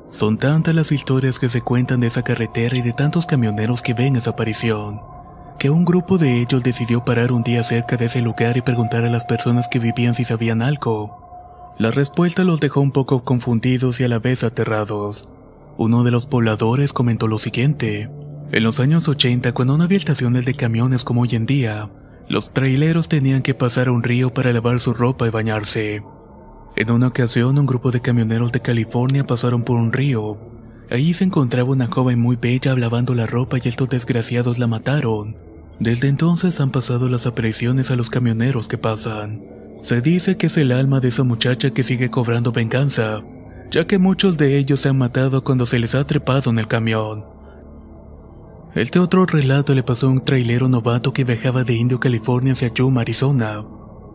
Son 0.09 0.37
tantas 0.37 0.73
las 0.73 0.91
historias 0.91 1.39
que 1.39 1.49
se 1.49 1.61
cuentan 1.61 1.99
de 1.99 2.07
esa 2.07 2.23
carretera 2.23 2.77
y 2.77 2.81
de 2.81 2.93
tantos 2.93 3.25
camioneros 3.25 3.81
que 3.81 3.93
ven 3.93 4.15
esa 4.15 4.31
aparición, 4.31 5.01
que 5.59 5.69
un 5.69 5.85
grupo 5.85 6.17
de 6.17 6.41
ellos 6.41 6.63
decidió 6.63 7.05
parar 7.05 7.31
un 7.31 7.43
día 7.43 7.61
cerca 7.61 7.95
de 7.95 8.05
ese 8.05 8.21
lugar 8.21 8.57
y 8.57 8.61
preguntar 8.61 9.03
a 9.05 9.09
las 9.09 9.25
personas 9.25 9.67
que 9.67 9.79
vivían 9.79 10.15
si 10.15 10.23
sabían 10.23 10.61
algo. 10.61 11.22
La 11.79 11.89
respuesta 11.89 12.43
los 12.43 12.59
dejó 12.59 12.81
un 12.81 12.91
poco 12.91 13.23
confundidos 13.23 13.99
y 13.99 14.03
a 14.03 14.07
la 14.07 14.19
vez 14.19 14.43
aterrados. 14.43 15.27
Uno 15.77 16.03
de 16.03 16.11
los 16.11 16.27
pobladores 16.27 16.93
comentó 16.93 17.27
lo 17.27 17.39
siguiente. 17.39 18.09
En 18.51 18.63
los 18.63 18.79
años 18.79 19.07
80, 19.07 19.53
cuando 19.53 19.77
no 19.77 19.83
había 19.83 19.97
estaciones 19.97 20.45
de 20.45 20.53
camiones 20.53 21.03
como 21.03 21.21
hoy 21.21 21.29
en 21.31 21.47
día, 21.47 21.89
los 22.29 22.53
traileros 22.53 23.09
tenían 23.09 23.41
que 23.41 23.55
pasar 23.55 23.87
a 23.87 23.91
un 23.91 24.03
río 24.03 24.31
para 24.33 24.53
lavar 24.53 24.79
su 24.79 24.93
ropa 24.93 25.27
y 25.27 25.31
bañarse. 25.31 26.03
En 26.75 26.91
una 26.91 27.07
ocasión, 27.07 27.57
un 27.57 27.65
grupo 27.65 27.89
de 27.89 28.01
camioneros 28.01 28.51
de 28.51 28.61
California 28.61 29.25
pasaron 29.25 29.63
por 29.63 29.77
un 29.77 29.91
río. 29.91 30.37
Allí 30.91 31.15
se 31.15 31.23
encontraba 31.23 31.71
una 31.71 31.87
joven 31.87 32.19
muy 32.19 32.35
bella 32.35 32.75
lavando 32.75 33.15
la 33.15 33.25
ropa 33.25 33.57
y 33.57 33.67
estos 33.67 33.89
desgraciados 33.89 34.59
la 34.59 34.67
mataron. 34.67 35.35
Desde 35.79 36.07
entonces 36.07 36.59
han 36.59 36.69
pasado 36.69 37.09
las 37.09 37.25
apariciones 37.25 37.89
a 37.89 37.95
los 37.95 38.11
camioneros 38.11 38.67
que 38.67 38.77
pasan. 38.77 39.62
Se 39.83 39.99
dice 39.99 40.37
que 40.37 40.47
es 40.47 40.55
el 40.55 40.71
alma 40.71 41.01
de 41.01 41.09
esa 41.09 41.23
muchacha 41.23 41.71
que 41.71 41.83
sigue 41.83 42.09
cobrando 42.09 42.53
venganza, 42.53 43.21
ya 43.69 43.85
que 43.85 43.99
muchos 43.99 44.37
de 44.37 44.57
ellos 44.57 44.79
se 44.79 44.87
han 44.87 44.97
matado 44.97 45.43
cuando 45.43 45.65
se 45.65 45.77
les 45.77 45.93
ha 45.93 46.05
trepado 46.05 46.51
en 46.51 46.59
el 46.59 46.69
camión. 46.69 47.25
Este 48.75 48.97
otro 48.99 49.25
relato 49.25 49.75
le 49.75 49.83
pasó 49.83 50.07
a 50.07 50.11
un 50.11 50.23
trailero 50.23 50.69
novato 50.69 51.11
que 51.11 51.25
viajaba 51.25 51.65
de 51.65 51.73
Indio, 51.73 51.99
California 51.99 52.53
hacia 52.53 52.73
Yuma, 52.73 53.01
Arizona. 53.01 53.65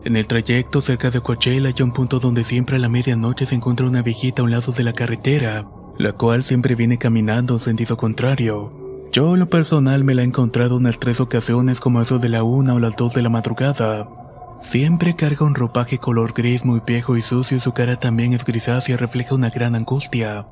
En 0.05 0.15
el 0.15 0.25
trayecto 0.25 0.81
cerca 0.81 1.11
de 1.11 1.21
Coachella 1.21 1.67
hay 1.69 1.83
un 1.83 1.93
punto 1.93 2.19
donde 2.19 2.43
siempre 2.43 2.77
a 2.77 2.79
la 2.79 2.89
medianoche 2.89 3.45
se 3.45 3.53
encuentra 3.53 3.85
una 3.85 4.01
viejita 4.01 4.41
a 4.41 4.45
un 4.45 4.51
lado 4.51 4.71
de 4.71 4.83
la 4.83 4.93
carretera, 4.93 5.67
la 5.99 6.13
cual 6.13 6.43
siempre 6.43 6.73
viene 6.73 6.97
caminando 6.97 7.53
en 7.53 7.59
sentido 7.59 7.95
contrario. 7.95 8.73
Yo 9.11 9.35
en 9.35 9.39
lo 9.39 9.49
personal 9.51 10.03
me 10.03 10.15
la 10.15 10.23
he 10.23 10.25
encontrado 10.25 10.77
unas 10.77 10.97
tres 10.97 11.19
ocasiones 11.19 11.79
como 11.79 12.01
eso 12.01 12.17
de 12.17 12.29
la 12.29 12.41
una 12.41 12.73
o 12.73 12.79
las 12.79 12.95
dos 12.95 13.13
de 13.13 13.21
la 13.21 13.29
madrugada. 13.29 14.18
Siempre 14.61 15.15
carga 15.15 15.45
un 15.45 15.55
ropaje 15.55 15.97
color 15.97 16.33
gris 16.33 16.65
muy 16.65 16.81
viejo 16.85 17.17
y 17.17 17.21
sucio 17.21 17.57
y 17.57 17.59
su 17.59 17.73
cara 17.73 17.97
también 17.97 18.33
es 18.33 18.43
grisácea 18.43 18.95
y 18.95 18.97
refleja 18.97 19.35
una 19.35 19.49
gran 19.49 19.75
angustia. 19.75 20.47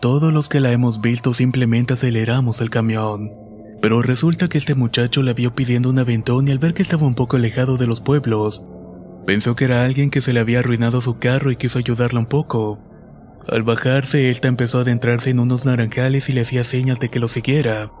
Todos 0.00 0.32
los 0.32 0.48
que 0.48 0.60
la 0.60 0.70
hemos 0.70 1.00
visto 1.00 1.34
simplemente 1.34 1.94
aceleramos 1.94 2.60
el 2.60 2.70
camión. 2.70 3.32
Pero 3.82 4.02
resulta 4.02 4.48
que 4.48 4.58
este 4.58 4.74
muchacho 4.74 5.22
la 5.22 5.32
vio 5.32 5.54
pidiendo 5.54 5.90
un 5.90 5.98
aventón 5.98 6.48
y 6.48 6.50
al 6.50 6.58
ver 6.58 6.74
que 6.74 6.82
estaba 6.82 7.06
un 7.06 7.14
poco 7.14 7.36
alejado 7.36 7.76
de 7.76 7.86
los 7.86 8.00
pueblos, 8.00 8.64
Pensó 9.28 9.54
que 9.54 9.66
era 9.66 9.84
alguien 9.84 10.08
que 10.08 10.22
se 10.22 10.32
le 10.32 10.40
había 10.40 10.60
arruinado 10.60 11.02
su 11.02 11.18
carro 11.18 11.50
y 11.50 11.56
quiso 11.56 11.78
ayudarla 11.78 12.18
un 12.18 12.24
poco. 12.24 12.78
Al 13.46 13.62
bajarse, 13.62 14.30
esta 14.30 14.48
empezó 14.48 14.78
a 14.78 14.80
adentrarse 14.80 15.28
en 15.28 15.38
unos 15.38 15.66
naranjales 15.66 16.30
y 16.30 16.32
le 16.32 16.40
hacía 16.40 16.64
señas 16.64 16.98
de 16.98 17.10
que 17.10 17.20
lo 17.20 17.28
siguiera. 17.28 17.92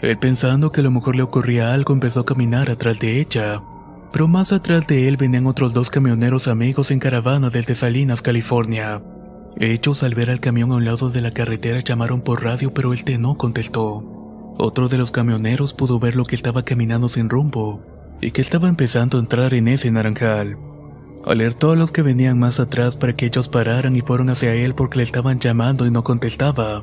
Él 0.00 0.18
pensando 0.18 0.72
que 0.72 0.80
a 0.80 0.82
lo 0.82 0.90
mejor 0.90 1.14
le 1.14 1.22
ocurría 1.22 1.72
algo 1.72 1.94
empezó 1.94 2.18
a 2.18 2.24
caminar 2.24 2.68
atrás 2.68 2.98
de 2.98 3.20
ella. 3.20 3.62
Pero 4.12 4.28
más 4.28 4.52
atrás 4.52 4.86
de 4.86 5.08
él 5.08 5.16
venían 5.16 5.46
otros 5.46 5.72
dos 5.74 5.90
camioneros 5.90 6.48
amigos 6.48 6.90
en 6.90 6.98
caravana 6.98 7.50
desde 7.50 7.74
Salinas, 7.74 8.22
California. 8.22 9.02
Ellos 9.58 10.02
al 10.02 10.14
ver 10.14 10.30
al 10.30 10.40
camión 10.40 10.72
a 10.72 10.76
un 10.76 10.84
lado 10.84 11.10
de 11.10 11.20
la 11.20 11.32
carretera 11.32 11.80
llamaron 11.80 12.20
por 12.20 12.44
radio 12.44 12.74
pero 12.74 12.92
él 12.92 13.02
no 13.20 13.36
contestó. 13.36 14.04
Otro 14.58 14.88
de 14.88 14.98
los 14.98 15.12
camioneros 15.12 15.74
pudo 15.74 15.98
ver 15.98 16.16
lo 16.16 16.24
que 16.24 16.34
estaba 16.34 16.62
caminando 16.62 17.08
sin 17.08 17.28
rumbo 17.28 17.80
y 18.20 18.30
que 18.30 18.40
estaba 18.40 18.68
empezando 18.68 19.18
a 19.18 19.20
entrar 19.20 19.54
en 19.54 19.68
ese 19.68 19.90
naranjal. 19.90 20.56
Alertó 21.26 21.72
a 21.72 21.76
los 21.76 21.90
que 21.90 22.02
venían 22.02 22.38
más 22.38 22.60
atrás 22.60 22.96
para 22.96 23.14
que 23.14 23.26
ellos 23.26 23.48
pararan 23.48 23.96
y 23.96 24.00
fueron 24.00 24.30
hacia 24.30 24.54
él 24.54 24.74
porque 24.74 24.98
le 24.98 25.02
estaban 25.02 25.38
llamando 25.40 25.86
y 25.86 25.90
no 25.90 26.04
contestaba. 26.04 26.82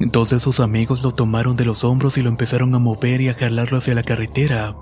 Entonces 0.00 0.42
sus 0.42 0.60
amigos 0.60 1.02
lo 1.02 1.12
tomaron 1.12 1.56
de 1.56 1.64
los 1.64 1.84
hombros 1.84 2.18
y 2.18 2.22
lo 2.22 2.28
empezaron 2.28 2.74
a 2.74 2.78
mover 2.78 3.20
y 3.20 3.28
a 3.28 3.34
jalarlo 3.34 3.78
hacia 3.78 3.94
la 3.94 4.02
carretera, 4.02 4.74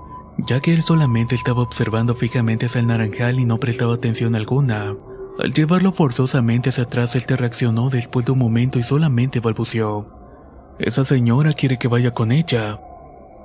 ya 0.47 0.59
que 0.59 0.73
él 0.73 0.83
solamente 0.83 1.35
estaba 1.35 1.61
observando 1.61 2.15
fijamente 2.15 2.67
hacia 2.67 2.81
el 2.81 2.87
naranjal 2.87 3.39
y 3.39 3.45
no 3.45 3.59
prestaba 3.59 3.95
atención 3.95 4.35
alguna. 4.35 4.95
Al 5.41 5.53
llevarlo 5.53 5.91
forzosamente 5.91 6.69
hacia 6.69 6.83
atrás, 6.83 7.15
él 7.15 7.25
te 7.25 7.37
reaccionó 7.37 7.89
después 7.89 8.25
de 8.25 8.33
un 8.33 8.39
momento 8.39 8.79
y 8.79 8.83
solamente 8.83 9.39
balbuceó. 9.39 10.75
Esa 10.79 11.05
señora 11.05 11.53
quiere 11.53 11.77
que 11.77 11.87
vaya 11.87 12.13
con 12.13 12.31
ella 12.31 12.79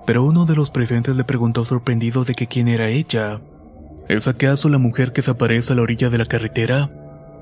pero 0.06 0.24
uno 0.24 0.44
de 0.44 0.54
los 0.54 0.70
presentes 0.70 1.16
le 1.16 1.24
preguntó 1.24 1.64
sorprendido 1.64 2.24
de 2.24 2.34
que 2.34 2.46
quién 2.46 2.68
era 2.68 2.88
ella. 2.88 3.40
¿Es 4.08 4.28
acaso 4.28 4.68
la 4.68 4.78
mujer 4.78 5.12
que 5.12 5.22
se 5.22 5.30
aparece 5.30 5.72
a 5.72 5.76
la 5.76 5.82
orilla 5.82 6.10
de 6.10 6.18
la 6.18 6.26
carretera? 6.26 6.90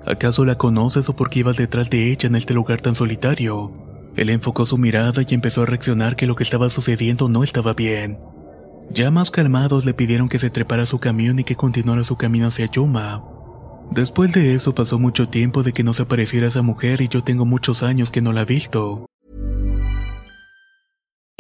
¿Acaso 0.06 0.44
la 0.44 0.58
conoces 0.58 1.08
o 1.08 1.16
por 1.16 1.28
qué 1.28 1.40
ibas 1.40 1.56
detrás 1.56 1.90
de 1.90 2.12
ella 2.12 2.28
en 2.28 2.36
este 2.36 2.54
lugar 2.54 2.80
tan 2.80 2.94
solitario? 2.94 3.72
Él 4.16 4.30
enfocó 4.30 4.66
su 4.66 4.78
mirada 4.78 5.22
y 5.26 5.34
empezó 5.34 5.62
a 5.62 5.66
reaccionar 5.66 6.16
que 6.16 6.26
lo 6.26 6.36
que 6.36 6.44
estaba 6.44 6.70
sucediendo 6.70 7.28
no 7.28 7.42
estaba 7.42 7.74
bien. 7.74 8.18
Ya 8.94 9.10
más 9.10 9.30
calmados 9.30 9.86
le 9.86 9.94
pidieron 9.94 10.28
que 10.28 10.38
se 10.38 10.50
trepara 10.50 10.84
su 10.84 10.98
camión 10.98 11.38
y 11.38 11.44
que 11.44 11.56
continuara 11.56 12.04
su 12.04 12.16
camino 12.16 12.48
hacia 12.48 12.66
Yuma. 12.66 13.24
Después 13.90 14.32
de 14.32 14.54
eso 14.54 14.74
pasó 14.74 14.98
mucho 14.98 15.28
tiempo 15.28 15.62
de 15.62 15.72
que 15.72 15.82
no 15.82 15.94
se 15.94 16.02
apareciera 16.02 16.48
esa 16.48 16.60
mujer 16.60 17.00
y 17.00 17.08
yo 17.08 17.22
tengo 17.22 17.46
muchos 17.46 17.82
años 17.82 18.10
que 18.10 18.20
no 18.20 18.34
la 18.34 18.42
he 18.42 18.44
visto. 18.44 19.06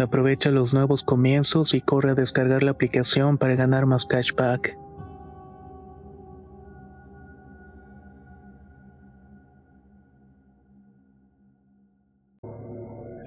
Aprovecha 0.00 0.50
los 0.50 0.72
nuevos 0.72 1.02
comienzos 1.02 1.74
y 1.74 1.82
corre 1.82 2.12
a 2.12 2.14
descargar 2.14 2.62
la 2.62 2.70
aplicación 2.70 3.36
para 3.36 3.54
ganar 3.54 3.84
más 3.84 4.06
cashback. 4.06 4.74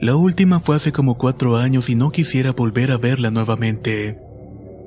La 0.01 0.15
última 0.15 0.60
fue 0.60 0.75
hace 0.75 0.92
como 0.92 1.20
cuatro 1.20 1.58
años 1.58 1.89
y 1.89 1.96
no 1.96 2.12
quisiera 2.12 2.53
volver 2.53 2.89
a 2.89 2.98
verla 2.98 3.30
nuevamente. 3.30 4.20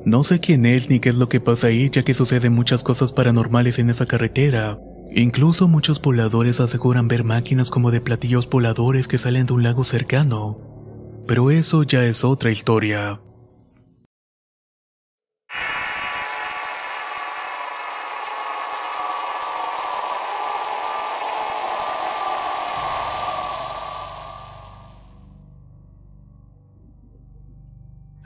No 0.05 0.25
sé 0.25 0.41
quién 0.41 0.67
es 0.67 0.91
ni 0.91 0.99
qué 0.99 1.11
es 1.11 1.15
lo 1.15 1.29
que 1.29 1.41
pasa 1.41 1.69
ahí, 1.69 1.89
ya 1.91 2.03
que 2.03 2.15
suceden 2.15 2.53
muchas 2.53 2.83
cosas 2.83 3.13
paranormales 3.13 3.79
en 3.79 3.91
esa 3.91 4.07
carretera. 4.07 4.81
Incluso 5.15 5.69
muchos 5.69 6.01
pobladores 6.01 6.59
aseguran 6.59 7.07
ver 7.07 7.23
máquinas 7.23 7.71
como 7.71 7.93
de 7.93 8.01
platillos 8.01 8.51
voladores 8.51 9.07
que 9.07 9.19
salen 9.19 9.47
de 9.47 9.55
un 9.55 9.63
lago 9.63 9.85
cercano. 9.85 10.76
Pero 11.27 11.51
eso 11.51 11.83
ya 11.83 12.05
es 12.05 12.25
otra 12.25 12.51
historia. 12.51 13.21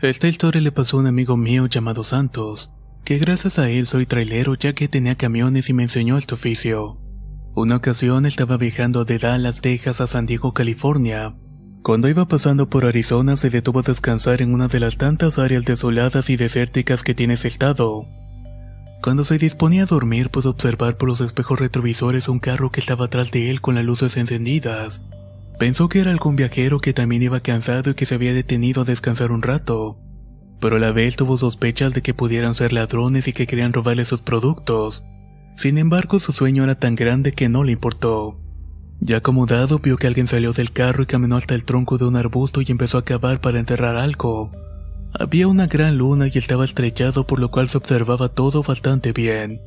Esta 0.02 0.28
historia 0.28 0.62
le 0.62 0.72
pasó 0.72 0.96
a 0.96 1.00
un 1.00 1.06
amigo 1.06 1.36
mío 1.36 1.66
llamado 1.66 2.04
Santos, 2.04 2.72
que 3.04 3.18
gracias 3.18 3.58
a 3.58 3.68
él 3.68 3.86
soy 3.86 4.06
trailero 4.06 4.54
ya 4.54 4.74
que 4.74 4.88
tenía 4.88 5.14
camiones 5.14 5.68
y 5.68 5.74
me 5.74 5.82
enseñó 5.82 6.16
este 6.16 6.34
oficio. 6.34 6.98
Una 7.54 7.76
ocasión 7.76 8.24
estaba 8.24 8.56
viajando 8.56 9.04
de 9.04 9.18
Dallas, 9.18 9.60
Texas 9.60 10.00
a 10.00 10.06
San 10.06 10.24
Diego, 10.24 10.54
California, 10.54 11.34
cuando 11.82 12.08
iba 12.08 12.28
pasando 12.28 12.68
por 12.68 12.84
Arizona 12.84 13.36
se 13.36 13.48
detuvo 13.48 13.80
a 13.80 13.82
descansar 13.82 14.42
en 14.42 14.52
una 14.52 14.68
de 14.68 14.80
las 14.80 14.98
tantas 14.98 15.38
áreas 15.38 15.64
desoladas 15.64 16.28
y 16.28 16.36
desérticas 16.36 17.02
que 17.02 17.14
tiene 17.14 17.34
ese 17.34 17.48
estado. 17.48 18.06
Cuando 19.02 19.24
se 19.24 19.38
disponía 19.38 19.84
a 19.84 19.86
dormir 19.86 20.30
pudo 20.30 20.50
observar 20.50 20.98
por 20.98 21.08
los 21.08 21.22
espejos 21.22 21.58
retrovisores 21.58 22.28
un 22.28 22.38
carro 22.38 22.70
que 22.70 22.80
estaba 22.80 23.06
atrás 23.06 23.30
de 23.30 23.50
él 23.50 23.62
con 23.62 23.76
las 23.76 23.84
luces 23.84 24.18
encendidas. 24.18 25.02
Pensó 25.58 25.88
que 25.88 26.00
era 26.00 26.10
algún 26.10 26.36
viajero 26.36 26.80
que 26.80 26.92
también 26.92 27.22
iba 27.22 27.40
cansado 27.40 27.90
y 27.90 27.94
que 27.94 28.06
se 28.06 28.14
había 28.14 28.34
detenido 28.34 28.82
a 28.82 28.84
descansar 28.84 29.32
un 29.32 29.42
rato, 29.42 29.98
pero 30.60 30.76
a 30.76 30.78
la 30.78 30.92
vez 30.92 31.16
tuvo 31.16 31.38
sospechas 31.38 31.94
de 31.94 32.02
que 32.02 32.14
pudieran 32.14 32.54
ser 32.54 32.74
ladrones 32.74 33.26
y 33.26 33.32
que 33.32 33.46
querían 33.46 33.72
robarle 33.72 34.04
sus 34.04 34.20
productos. 34.20 35.04
Sin 35.56 35.78
embargo, 35.78 36.20
su 36.20 36.32
sueño 36.32 36.64
era 36.64 36.78
tan 36.78 36.94
grande 36.94 37.32
que 37.32 37.48
no 37.48 37.64
le 37.64 37.72
importó. 37.72 38.38
Ya 39.00 39.18
acomodado, 39.18 39.78
vio 39.78 39.96
que 39.96 40.06
alguien 40.06 40.26
salió 40.26 40.52
del 40.52 40.72
carro 40.72 41.02
y 41.02 41.06
caminó 41.06 41.36
hasta 41.36 41.54
el 41.54 41.64
tronco 41.64 41.96
de 41.96 42.04
un 42.06 42.16
arbusto 42.16 42.60
y 42.60 42.66
empezó 42.68 42.98
a 42.98 43.04
cavar 43.04 43.40
para 43.40 43.58
enterrar 43.58 43.96
algo. 43.96 44.52
Había 45.18 45.48
una 45.48 45.66
gran 45.66 45.96
luna 45.96 46.26
y 46.28 46.38
estaba 46.38 46.64
estrellado 46.64 47.26
por 47.26 47.40
lo 47.40 47.50
cual 47.50 47.68
se 47.68 47.78
observaba 47.78 48.28
todo 48.28 48.62
bastante 48.62 49.12
bien. 49.12 49.60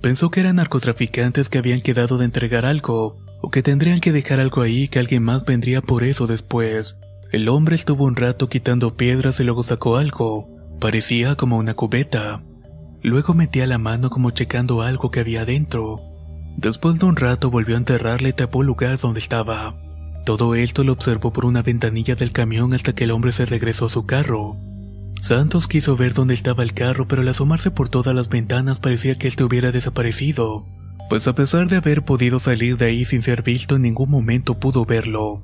Pensó 0.00 0.30
que 0.30 0.40
eran 0.40 0.56
narcotraficantes 0.56 1.50
que 1.50 1.58
habían 1.58 1.82
quedado 1.82 2.16
de 2.16 2.24
entregar 2.24 2.64
algo, 2.64 3.18
o 3.42 3.50
que 3.50 3.62
tendrían 3.62 4.00
que 4.00 4.12
dejar 4.12 4.40
algo 4.40 4.62
ahí 4.62 4.88
que 4.88 4.98
alguien 4.98 5.22
más 5.22 5.44
vendría 5.44 5.82
por 5.82 6.02
eso 6.02 6.26
después. 6.26 6.98
El 7.32 7.48
hombre 7.48 7.76
estuvo 7.76 8.04
un 8.04 8.16
rato 8.16 8.48
quitando 8.48 8.96
piedras 8.96 9.40
y 9.40 9.44
luego 9.44 9.62
sacó 9.62 9.96
algo. 9.96 10.48
Parecía 10.80 11.36
como 11.36 11.58
una 11.58 11.74
cubeta. 11.74 12.42
Luego 13.02 13.34
metía 13.34 13.66
la 13.66 13.78
mano 13.78 14.10
como 14.10 14.30
checando 14.30 14.82
algo 14.82 15.10
que 15.10 15.20
había 15.20 15.44
dentro. 15.44 16.09
Después 16.60 16.98
de 16.98 17.06
un 17.06 17.16
rato 17.16 17.50
volvió 17.50 17.74
a 17.74 17.78
enterrarle 17.78 18.28
y 18.28 18.32
tapó 18.34 18.60
el 18.60 18.66
lugar 18.66 18.98
donde 18.98 19.18
estaba. 19.18 19.76
Todo 20.26 20.54
esto 20.54 20.84
lo 20.84 20.92
observó 20.92 21.32
por 21.32 21.46
una 21.46 21.62
ventanilla 21.62 22.16
del 22.16 22.32
camión 22.32 22.74
hasta 22.74 22.92
que 22.92 23.04
el 23.04 23.12
hombre 23.12 23.32
se 23.32 23.46
regresó 23.46 23.86
a 23.86 23.88
su 23.88 24.04
carro. 24.04 24.58
Santos 25.22 25.68
quiso 25.68 25.96
ver 25.96 26.12
dónde 26.12 26.34
estaba 26.34 26.62
el 26.62 26.74
carro, 26.74 27.08
pero 27.08 27.22
al 27.22 27.28
asomarse 27.28 27.70
por 27.70 27.88
todas 27.88 28.14
las 28.14 28.28
ventanas 28.28 28.78
parecía 28.78 29.16
que 29.16 29.26
éste 29.26 29.42
hubiera 29.42 29.72
desaparecido, 29.72 30.66
pues 31.08 31.26
a 31.28 31.34
pesar 31.34 31.66
de 31.66 31.76
haber 31.76 32.04
podido 32.04 32.38
salir 32.38 32.76
de 32.76 32.84
ahí 32.84 33.06
sin 33.06 33.22
ser 33.22 33.42
visto 33.42 33.76
en 33.76 33.82
ningún 33.82 34.10
momento 34.10 34.60
pudo 34.60 34.84
verlo. 34.84 35.42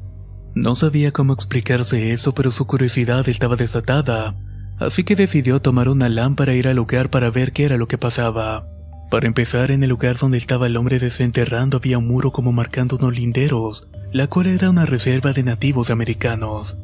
No 0.55 0.75
sabía 0.75 1.13
cómo 1.13 1.33
explicarse 1.33 2.13
eso, 2.13 2.35
pero 2.35 2.51
su 2.51 2.67
curiosidad 2.67 3.27
estaba 3.27 3.57
desatada, 3.57 4.37
así 4.79 5.03
que 5.03 5.17
decidió 5.17 5.63
tomar 5.63 5.89
una 5.89 6.11
lámpara 6.11 6.53
e 6.53 6.59
ir 6.59 6.69
al 6.69 6.77
lugar 6.77 7.09
para 7.09 7.31
ver 7.31 7.53
qué 7.53 7.65
era 7.65 7.79
lo 7.79 7.89
que 7.89 7.97
pasaba. 7.97 8.76
Para 9.11 9.27
empezar, 9.27 9.71
en 9.71 9.83
el 9.83 9.91
lugar 9.91 10.17
donde 10.19 10.39
estaba 10.39 10.67
el 10.67 10.77
hombre 10.77 10.99
desenterrando 10.99 11.77
había 11.77 11.99
un 11.99 12.09
muro 12.09 12.33
como 12.33 12.53
marcando 12.53 12.97
unos 12.97 13.15
linderos, 13.15 13.89
la 14.13 14.27
cual 14.27 14.49
era 14.49 14.71
una 14.71 14.87
reserva 14.87 15.33
de 15.33 15.45
nativos 15.45 15.91
americanos. 15.91 16.79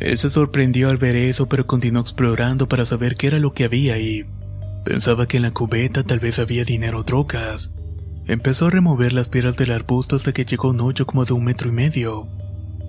Él 0.00 0.18
se 0.18 0.30
sorprendió 0.30 0.88
al 0.88 0.96
ver 0.96 1.16
eso, 1.16 1.48
pero 1.48 1.66
continuó 1.66 2.02
explorando 2.02 2.68
para 2.68 2.84
saber 2.84 3.16
qué 3.16 3.28
era 3.28 3.38
lo 3.38 3.52
que 3.52 3.64
había 3.64 3.94
ahí. 3.94 4.24
Pensaba 4.84 5.26
que 5.26 5.36
en 5.36 5.44
la 5.44 5.50
cubeta 5.52 6.02
tal 6.02 6.20
vez 6.20 6.38
había 6.38 6.64
dinero 6.64 7.00
o 7.00 7.02
drogas. 7.02 7.72
Empezó 8.26 8.66
a 8.66 8.70
remover 8.70 9.12
las 9.12 9.28
piedras 9.28 9.56
del 9.56 9.72
arbusto 9.72 10.16
hasta 10.16 10.32
que 10.32 10.44
llegó 10.44 10.70
un 10.70 10.80
hoyo 10.80 11.06
como 11.06 11.24
de 11.24 11.32
un 11.32 11.44
metro 11.44 11.68
y 11.68 11.72
medio. 11.72 12.28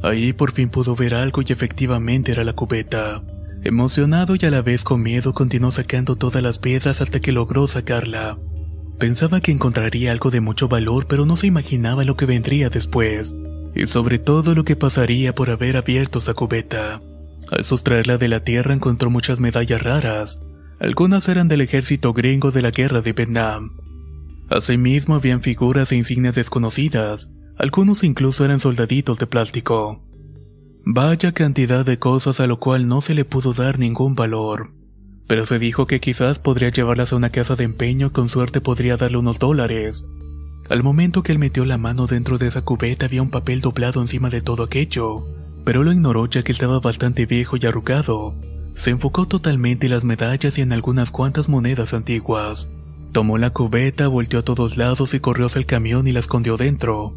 Ahí 0.01 0.33
por 0.33 0.51
fin 0.51 0.69
pudo 0.69 0.95
ver 0.95 1.13
algo 1.13 1.41
y 1.45 1.51
efectivamente 1.51 2.31
era 2.31 2.43
la 2.43 2.53
cubeta. 2.53 3.21
Emocionado 3.63 4.35
y 4.39 4.45
a 4.45 4.51
la 4.51 4.61
vez 4.61 4.83
con 4.83 5.01
miedo 5.01 5.33
continuó 5.33 5.71
sacando 5.71 6.15
todas 6.15 6.41
las 6.41 6.59
piedras 6.59 7.01
hasta 7.01 7.19
que 7.19 7.31
logró 7.31 7.67
sacarla. 7.67 8.37
Pensaba 8.99 9.41
que 9.41 9.51
encontraría 9.51 10.11
algo 10.11 10.29
de 10.29 10.41
mucho 10.41 10.67
valor, 10.67 11.07
pero 11.07 11.25
no 11.25 11.37
se 11.37 11.47
imaginaba 11.47 12.03
lo 12.03 12.17
que 12.17 12.25
vendría 12.25 12.69
después, 12.69 13.35
y 13.73 13.87
sobre 13.87 14.19
todo 14.19 14.55
lo 14.55 14.65
que 14.65 14.75
pasaría 14.75 15.33
por 15.33 15.49
haber 15.49 15.77
abierto 15.77 16.19
esa 16.19 16.33
cubeta. 16.33 17.01
Al 17.49 17.63
sustraerla 17.65 18.17
de 18.17 18.27
la 18.27 18.43
tierra 18.43 18.73
encontró 18.73 19.09
muchas 19.09 19.39
medallas 19.39 19.81
raras, 19.81 20.41
algunas 20.79 21.27
eran 21.29 21.47
del 21.47 21.61
ejército 21.61 22.13
gringo 22.13 22.51
de 22.51 22.61
la 22.61 22.71
guerra 22.71 23.01
de 23.01 23.13
Vietnam. 23.13 23.77
Asimismo 24.49 25.15
habían 25.15 25.41
figuras 25.41 25.91
e 25.91 25.95
insignias 25.95 26.35
desconocidas, 26.35 27.31
Algunos 27.59 28.05
incluso 28.05 28.45
eran 28.45 28.61
soldaditos 28.61 29.19
de 29.19 29.27
plástico. 29.27 30.01
Vaya 30.85 31.33
cantidad 31.33 31.85
de 31.85 31.99
cosas 31.99 32.39
a 32.39 32.47
lo 32.47 32.57
cual 32.57 32.87
no 32.87 33.01
se 33.01 33.13
le 33.13 33.25
pudo 33.25 33.51
dar 33.51 33.79
ningún 33.79 34.15
valor. 34.15 34.71
Pero 35.29 35.45
se 35.45 35.59
dijo 35.59 35.85
que 35.85 35.99
quizás 35.99 36.39
podría 36.39 36.69
llevarlas 36.69 37.13
a 37.13 37.15
una 37.15 37.29
casa 37.29 37.55
de 37.55 37.63
empeño, 37.63 38.11
con 38.11 38.29
suerte 38.29 38.61
podría 38.61 38.97
darle 38.97 39.19
unos 39.19 39.37
dólares. 39.37 40.09
Al 40.71 40.81
momento 40.81 41.21
que 41.21 41.31
él 41.31 41.37
metió 41.37 41.65
la 41.65 41.77
mano 41.77 42.07
dentro 42.07 42.39
de 42.39 42.47
esa 42.47 42.63
cubeta 42.63 43.05
había 43.05 43.21
un 43.21 43.29
papel 43.29 43.61
doblado 43.61 44.01
encima 44.01 44.31
de 44.31 44.41
todo 44.41 44.63
aquello, 44.63 45.27
pero 45.65 45.83
lo 45.83 45.91
ignoró 45.91 46.25
ya 46.25 46.41
que 46.41 46.51
estaba 46.51 46.79
bastante 46.79 47.27
viejo 47.27 47.57
y 47.57 47.65
arrugado. 47.67 48.33
Se 48.73 48.89
enfocó 48.89 49.27
totalmente 49.27 49.85
en 49.85 49.91
las 49.91 50.03
medallas 50.03 50.57
y 50.57 50.61
en 50.61 50.73
algunas 50.73 51.11
cuantas 51.11 51.47
monedas 51.47 51.93
antiguas. 51.93 52.67
Tomó 53.11 53.37
la 53.37 53.51
cubeta, 53.51 54.07
volteó 54.07 54.39
a 54.39 54.43
todos 54.43 54.77
lados 54.77 55.13
y 55.13 55.19
corrió 55.19 55.45
hacia 55.45 55.59
el 55.59 55.67
camión 55.67 56.07
y 56.07 56.11
la 56.11 56.21
escondió 56.21 56.57
dentro. 56.57 57.15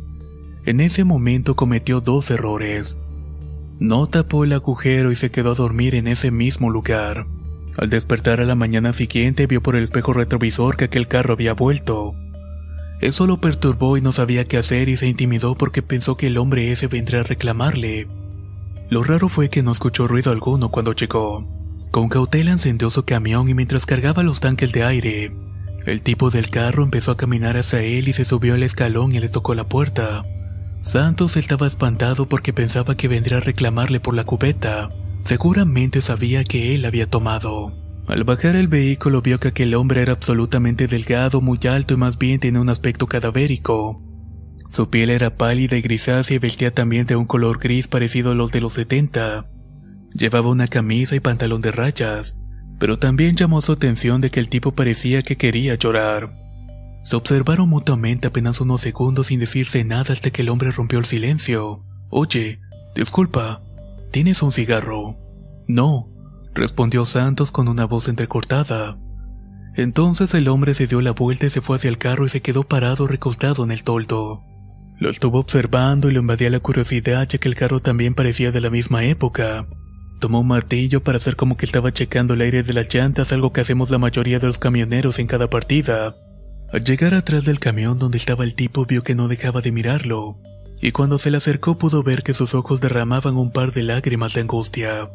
En 0.66 0.80
ese 0.80 1.04
momento 1.04 1.56
cometió 1.56 2.02
dos 2.02 2.30
errores. 2.30 2.98
No 3.78 4.06
tapó 4.06 4.44
el 4.44 4.52
agujero 4.52 5.12
y 5.12 5.16
se 5.16 5.30
quedó 5.30 5.52
a 5.52 5.54
dormir 5.54 5.94
en 5.94 6.08
ese 6.08 6.30
mismo 6.30 6.68
lugar. 6.68 7.26
Al 7.76 7.88
despertar 7.88 8.40
a 8.40 8.44
la 8.44 8.54
mañana 8.54 8.92
siguiente 8.92 9.46
vio 9.46 9.62
por 9.62 9.76
el 9.76 9.84
espejo 9.84 10.12
retrovisor 10.12 10.76
que 10.76 10.84
aquel 10.84 11.08
carro 11.08 11.34
había 11.34 11.54
vuelto. 11.54 12.14
Eso 13.00 13.26
lo 13.26 13.40
perturbó 13.40 13.96
y 13.96 14.00
no 14.00 14.12
sabía 14.12 14.46
qué 14.46 14.58
hacer 14.58 14.88
y 14.88 14.96
se 14.96 15.08
intimidó 15.08 15.56
porque 15.56 15.82
pensó 15.82 16.16
que 16.16 16.28
el 16.28 16.38
hombre 16.38 16.70
ese 16.70 16.86
vendría 16.86 17.20
a 17.20 17.24
reclamarle. 17.24 18.08
Lo 18.90 19.02
raro 19.02 19.28
fue 19.28 19.48
que 19.48 19.62
no 19.62 19.72
escuchó 19.72 20.06
ruido 20.06 20.30
alguno 20.30 20.68
cuando 20.68 20.92
llegó. 20.92 21.48
Con 21.90 22.08
cautela 22.08 22.52
encendió 22.52 22.90
su 22.90 23.04
camión 23.04 23.48
y 23.48 23.54
mientras 23.54 23.86
cargaba 23.86 24.22
los 24.22 24.40
tanques 24.40 24.72
de 24.72 24.84
aire, 24.84 25.32
el 25.84 26.02
tipo 26.02 26.30
del 26.30 26.48
carro 26.48 26.84
empezó 26.84 27.10
a 27.10 27.16
caminar 27.16 27.56
hacia 27.56 27.82
él 27.82 28.06
y 28.06 28.12
se 28.12 28.24
subió 28.24 28.54
al 28.54 28.62
escalón 28.62 29.12
y 29.12 29.18
le 29.18 29.28
tocó 29.28 29.54
la 29.54 29.64
puerta. 29.64 30.24
Santos 30.80 31.36
estaba 31.36 31.66
espantado 31.66 32.28
porque 32.28 32.52
pensaba 32.52 32.96
que 32.96 33.08
vendría 33.08 33.38
a 33.38 33.40
reclamarle 33.40 33.98
por 33.98 34.14
la 34.14 34.24
cubeta. 34.24 34.90
Seguramente 35.24 36.00
sabía 36.00 36.44
que 36.44 36.74
él 36.74 36.84
había 36.84 37.06
tomado. 37.06 37.72
Al 38.08 38.24
bajar 38.24 38.56
el 38.56 38.68
vehículo 38.68 39.22
vio 39.22 39.38
que 39.38 39.48
aquel 39.48 39.74
hombre 39.74 40.02
era 40.02 40.12
absolutamente 40.12 40.88
delgado, 40.88 41.40
muy 41.40 41.58
alto 41.68 41.94
y 41.94 41.96
más 41.96 42.18
bien 42.18 42.40
tenía 42.40 42.60
un 42.60 42.68
aspecto 42.68 43.06
cadavérico. 43.06 44.02
Su 44.68 44.90
piel 44.90 45.10
era 45.10 45.36
pálida 45.36 45.76
y 45.76 45.82
grisácea 45.82 46.36
y 46.36 46.38
vestía 46.38 46.74
también 46.74 47.06
de 47.06 47.14
un 47.14 47.26
color 47.26 47.58
gris 47.58 47.88
parecido 47.88 48.32
a 48.32 48.34
los 48.34 48.50
de 48.52 48.60
los 48.60 48.72
70. 48.72 49.46
Llevaba 50.14 50.50
una 50.50 50.66
camisa 50.66 51.14
y 51.14 51.20
pantalón 51.20 51.60
de 51.60 51.72
rayas, 51.72 52.36
pero 52.78 52.98
también 52.98 53.36
llamó 53.36 53.60
su 53.60 53.72
atención 53.72 54.20
de 54.20 54.30
que 54.30 54.40
el 54.40 54.48
tipo 54.48 54.72
parecía 54.72 55.22
que 55.22 55.36
quería 55.36 55.76
llorar. 55.76 56.34
Se 57.02 57.16
observaron 57.16 57.68
mutuamente 57.68 58.28
apenas 58.28 58.60
unos 58.60 58.80
segundos 58.80 59.28
sin 59.28 59.40
decirse 59.40 59.84
nada 59.84 60.12
hasta 60.12 60.30
que 60.30 60.42
el 60.42 60.48
hombre 60.48 60.70
rompió 60.70 60.98
el 60.98 61.04
silencio. 61.04 61.84
Oye, 62.08 62.60
disculpa, 62.94 63.62
¿tienes 64.12 64.42
un 64.42 64.52
cigarro? 64.52 65.18
No, 65.66 66.08
respondió 66.54 67.04
Santos 67.04 67.50
con 67.50 67.66
una 67.66 67.86
voz 67.86 68.08
entrecortada. 68.08 68.98
Entonces 69.74 70.34
el 70.34 70.48
hombre 70.48 70.74
se 70.74 70.86
dio 70.86 71.00
la 71.00 71.12
vuelta 71.12 71.46
y 71.46 71.50
se 71.50 71.62
fue 71.62 71.76
hacia 71.76 71.88
el 71.88 71.98
carro 71.98 72.26
y 72.26 72.28
se 72.28 72.42
quedó 72.42 72.62
parado 72.62 73.06
recostado 73.06 73.64
en 73.64 73.72
el 73.72 73.82
toldo. 73.82 74.44
Lo 74.98 75.10
estuvo 75.10 75.38
observando 75.38 76.08
y 76.08 76.12
lo 76.12 76.20
invadía 76.20 76.50
la 76.50 76.60
curiosidad 76.60 77.26
ya 77.26 77.38
que 77.38 77.48
el 77.48 77.56
carro 77.56 77.80
también 77.80 78.14
parecía 78.14 78.52
de 78.52 78.60
la 78.60 78.70
misma 78.70 79.04
época. 79.04 79.66
Tomó 80.20 80.40
un 80.40 80.48
martillo 80.48 81.02
para 81.02 81.16
hacer 81.16 81.34
como 81.34 81.56
que 81.56 81.64
estaba 81.66 81.92
checando 81.92 82.34
el 82.34 82.42
aire 82.42 82.62
de 82.62 82.74
las 82.74 82.94
llantas, 82.94 83.32
algo 83.32 83.52
que 83.52 83.62
hacemos 83.62 83.90
la 83.90 83.98
mayoría 83.98 84.38
de 84.38 84.46
los 84.46 84.58
camioneros 84.58 85.18
en 85.18 85.26
cada 85.26 85.50
partida. 85.50 86.14
Al 86.70 86.84
llegar 86.84 87.14
atrás 87.14 87.44
del 87.44 87.58
camión 87.58 87.98
donde 87.98 88.18
estaba 88.18 88.44
el 88.44 88.54
tipo 88.54 88.84
vio 88.84 89.02
que 89.02 89.14
no 89.14 89.26
dejaba 89.26 89.62
de 89.62 89.72
mirarlo, 89.72 90.38
y 90.82 90.90
cuando 90.90 91.20
se 91.20 91.30
le 91.30 91.36
acercó 91.36 91.78
pudo 91.78 92.02
ver 92.02 92.24
que 92.24 92.34
sus 92.34 92.54
ojos 92.54 92.80
derramaban 92.80 93.36
un 93.36 93.52
par 93.52 93.72
de 93.72 93.84
lágrimas 93.84 94.34
de 94.34 94.40
angustia. 94.40 95.10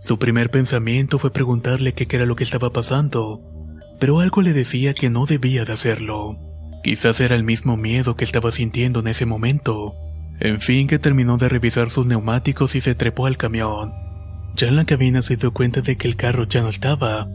Su 0.00 0.18
primer 0.18 0.50
pensamiento 0.50 1.20
fue 1.20 1.32
preguntarle 1.32 1.94
qué 1.94 2.08
era 2.10 2.26
lo 2.26 2.34
que 2.34 2.42
estaba 2.42 2.72
pasando, 2.72 3.40
pero 4.00 4.18
algo 4.18 4.42
le 4.42 4.52
decía 4.52 4.94
que 4.94 5.10
no 5.10 5.24
debía 5.24 5.64
de 5.64 5.72
hacerlo. 5.72 6.36
Quizás 6.82 7.20
era 7.20 7.36
el 7.36 7.44
mismo 7.44 7.76
miedo 7.76 8.16
que 8.16 8.24
estaba 8.24 8.50
sintiendo 8.50 8.98
en 8.98 9.06
ese 9.06 9.24
momento. 9.24 9.94
En 10.40 10.60
fin, 10.60 10.88
que 10.88 10.98
terminó 10.98 11.36
de 11.36 11.48
revisar 11.48 11.88
sus 11.88 12.04
neumáticos 12.04 12.74
y 12.74 12.80
se 12.80 12.96
trepó 12.96 13.26
al 13.26 13.36
camión. 13.36 13.92
Ya 14.56 14.66
en 14.66 14.74
la 14.74 14.84
cabina 14.84 15.22
se 15.22 15.36
dio 15.36 15.52
cuenta 15.52 15.82
de 15.82 15.96
que 15.96 16.08
el 16.08 16.16
carro 16.16 16.48
ya 16.48 16.62
no 16.62 16.68
estaba. 16.68 17.28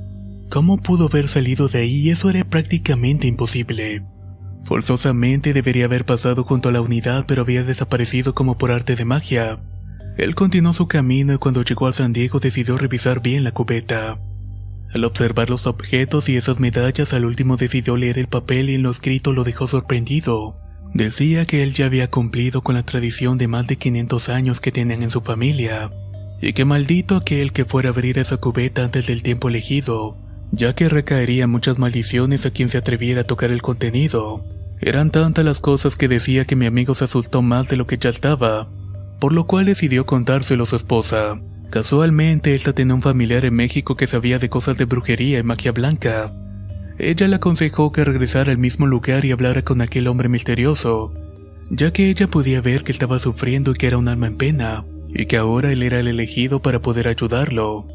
¿Cómo 0.50 0.76
pudo 0.76 1.08
haber 1.08 1.30
salido 1.30 1.70
de 1.70 1.80
ahí? 1.80 2.10
Eso 2.10 2.30
era 2.30 2.44
prácticamente 2.44 3.28
imposible. 3.28 4.04
Forzosamente 4.68 5.54
debería 5.54 5.86
haber 5.86 6.04
pasado 6.04 6.44
junto 6.44 6.68
a 6.68 6.74
la 6.74 6.82
unidad, 6.82 7.24
pero 7.26 7.44
había 7.44 7.64
desaparecido 7.64 8.36
como 8.36 8.58
por 8.58 8.72
arte 8.72 8.98
de 8.98 9.06
magia. 9.06 9.60
Él 10.18 10.36
continuó 10.36 10.74
su 10.74 10.90
camino 10.90 11.34
y 11.34 11.38
cuando 11.38 11.64
llegó 11.64 11.88
a 11.88 11.94
San 11.94 12.12
Diego 12.12 12.42
decidió 12.42 12.78
revisar 12.78 13.22
bien 13.22 13.46
la 13.46 13.54
cubeta. 13.54 14.20
Al 14.94 15.06
observar 15.06 15.50
los 15.50 15.68
objetos 15.68 16.28
y 16.28 16.36
esas 16.36 16.60
medallas, 16.60 17.14
al 17.14 17.24
último 17.24 17.56
decidió 17.56 17.96
leer 17.96 18.20
el 18.20 18.28
papel 18.28 18.70
y 18.70 18.76
en 18.76 18.84
lo 18.84 18.92
escrito 18.92 19.32
lo 19.32 19.46
dejó 19.46 19.70
sorprendido. 19.70 20.58
Decía 20.94 21.46
que 21.46 21.64
él 21.64 21.74
ya 21.74 21.86
había 21.86 22.12
cumplido 22.12 22.62
con 22.62 22.76
la 22.76 22.84
tradición 22.84 23.38
de 23.38 23.48
más 23.48 23.68
de 23.68 23.78
500 23.78 24.28
años 24.28 24.60
que 24.60 24.74
tenían 24.74 25.02
en 25.02 25.12
su 25.12 25.22
familia, 25.22 25.92
y 26.42 26.52
que 26.52 26.66
maldito 26.66 27.16
aquel 27.16 27.54
que 27.54 27.64
fuera 27.64 27.88
a 27.88 27.94
abrir 27.94 28.20
esa 28.20 28.36
cubeta 28.36 28.84
antes 28.84 29.08
del 29.08 29.24
tiempo 29.24 29.48
elegido, 29.48 30.18
ya 30.52 30.76
que 30.76 30.90
recaería 30.90 31.48
muchas 31.48 31.80
maldiciones 31.80 32.46
a 32.46 32.52
quien 32.52 32.68
se 32.68 32.78
atreviera 32.78 33.22
a 33.22 33.28
tocar 33.28 33.52
el 33.52 33.62
contenido. 33.62 34.57
Eran 34.80 35.12
tantas 35.12 35.44
las 35.44 35.60
cosas 35.60 35.96
que 35.96 36.08
decía 36.08 36.46
que 36.46 36.56
mi 36.56 36.66
amigo 36.66 36.94
se 36.94 37.06
asustó 37.06 37.42
más 37.42 37.68
de 37.68 37.78
lo 37.78 37.88
que 37.88 37.98
ya 37.98 38.10
estaba, 38.10 38.70
por 39.20 39.34
lo 39.34 39.48
cual 39.48 39.66
decidió 39.66 40.06
contárselo 40.06 40.64
a 40.64 40.68
su 40.68 40.76
esposa. 40.76 41.40
Casualmente, 41.70 42.56
esta 42.56 42.74
tenía 42.74 42.96
un 42.96 43.02
familiar 43.02 43.44
en 43.44 43.56
México 43.56 43.96
que 43.96 44.08
sabía 44.08 44.40
de 44.40 44.50
cosas 44.50 44.78
de 44.78 44.86
brujería 44.86 45.40
y 45.40 45.44
magia 45.44 45.72
blanca. 45.72 46.32
Ella 46.98 47.28
le 47.28 47.36
aconsejó 47.36 47.92
que 47.92 48.04
regresara 48.04 48.52
al 48.52 48.58
mismo 48.58 48.86
lugar 48.88 49.26
y 49.26 49.32
hablara 49.32 49.64
con 49.64 49.82
aquel 49.82 50.08
hombre 50.08 50.30
misterioso, 50.30 51.14
ya 51.70 51.92
que 51.92 52.10
ella 52.10 52.28
podía 52.28 52.62
ver 52.62 52.84
que 52.84 52.92
estaba 52.92 53.20
sufriendo 53.20 53.72
y 53.72 53.74
que 53.74 53.88
era 53.88 53.98
un 53.98 54.08
alma 54.08 54.28
en 54.28 54.38
pena, 54.38 54.86
y 55.10 55.26
que 55.26 55.38
ahora 55.38 55.72
él 55.72 55.84
era 55.84 56.00
el 56.00 56.08
elegido 56.08 56.62
para 56.62 56.82
poder 56.82 57.08
ayudarlo. 57.08 57.88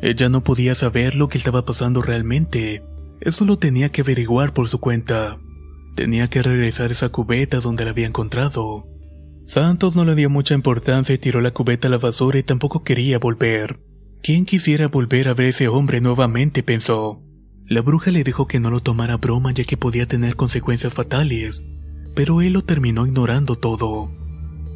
Ella 0.00 0.28
no 0.28 0.42
podía 0.42 0.74
saber 0.74 1.14
lo 1.14 1.28
que 1.28 1.38
estaba 1.38 1.64
pasando 1.64 2.02
realmente, 2.02 2.82
eso 3.20 3.44
lo 3.46 3.56
tenía 3.56 3.88
que 3.88 4.02
averiguar 4.02 4.52
por 4.52 4.68
su 4.68 4.80
cuenta. 4.80 5.38
Tenía 5.94 6.28
que 6.28 6.42
regresar 6.42 6.90
esa 6.90 7.10
cubeta 7.10 7.60
donde 7.60 7.84
la 7.84 7.90
había 7.90 8.06
encontrado. 8.06 8.88
Santos 9.46 9.94
no 9.94 10.04
le 10.04 10.14
dio 10.14 10.30
mucha 10.30 10.54
importancia 10.54 11.14
y 11.14 11.18
tiró 11.18 11.40
la 11.40 11.52
cubeta 11.52 11.88
a 11.88 11.90
la 11.90 11.98
basura 11.98 12.38
y 12.38 12.42
tampoco 12.42 12.82
quería 12.82 13.18
volver. 13.18 13.80
¿Quién 14.22 14.46
quisiera 14.46 14.88
volver 14.88 15.28
a 15.28 15.34
ver 15.34 15.46
a 15.46 15.50
ese 15.50 15.68
hombre 15.68 16.00
nuevamente? 16.00 16.62
pensó. 16.62 17.22
La 17.66 17.82
bruja 17.82 18.10
le 18.10 18.24
dijo 18.24 18.46
que 18.46 18.58
no 18.58 18.70
lo 18.70 18.80
tomara 18.80 19.18
broma 19.18 19.52
ya 19.52 19.64
que 19.64 19.76
podía 19.76 20.06
tener 20.06 20.36
consecuencias 20.36 20.94
fatales, 20.94 21.62
pero 22.14 22.42
él 22.42 22.54
lo 22.54 22.62
terminó 22.62 23.06
ignorando 23.06 23.56
todo. 23.56 24.10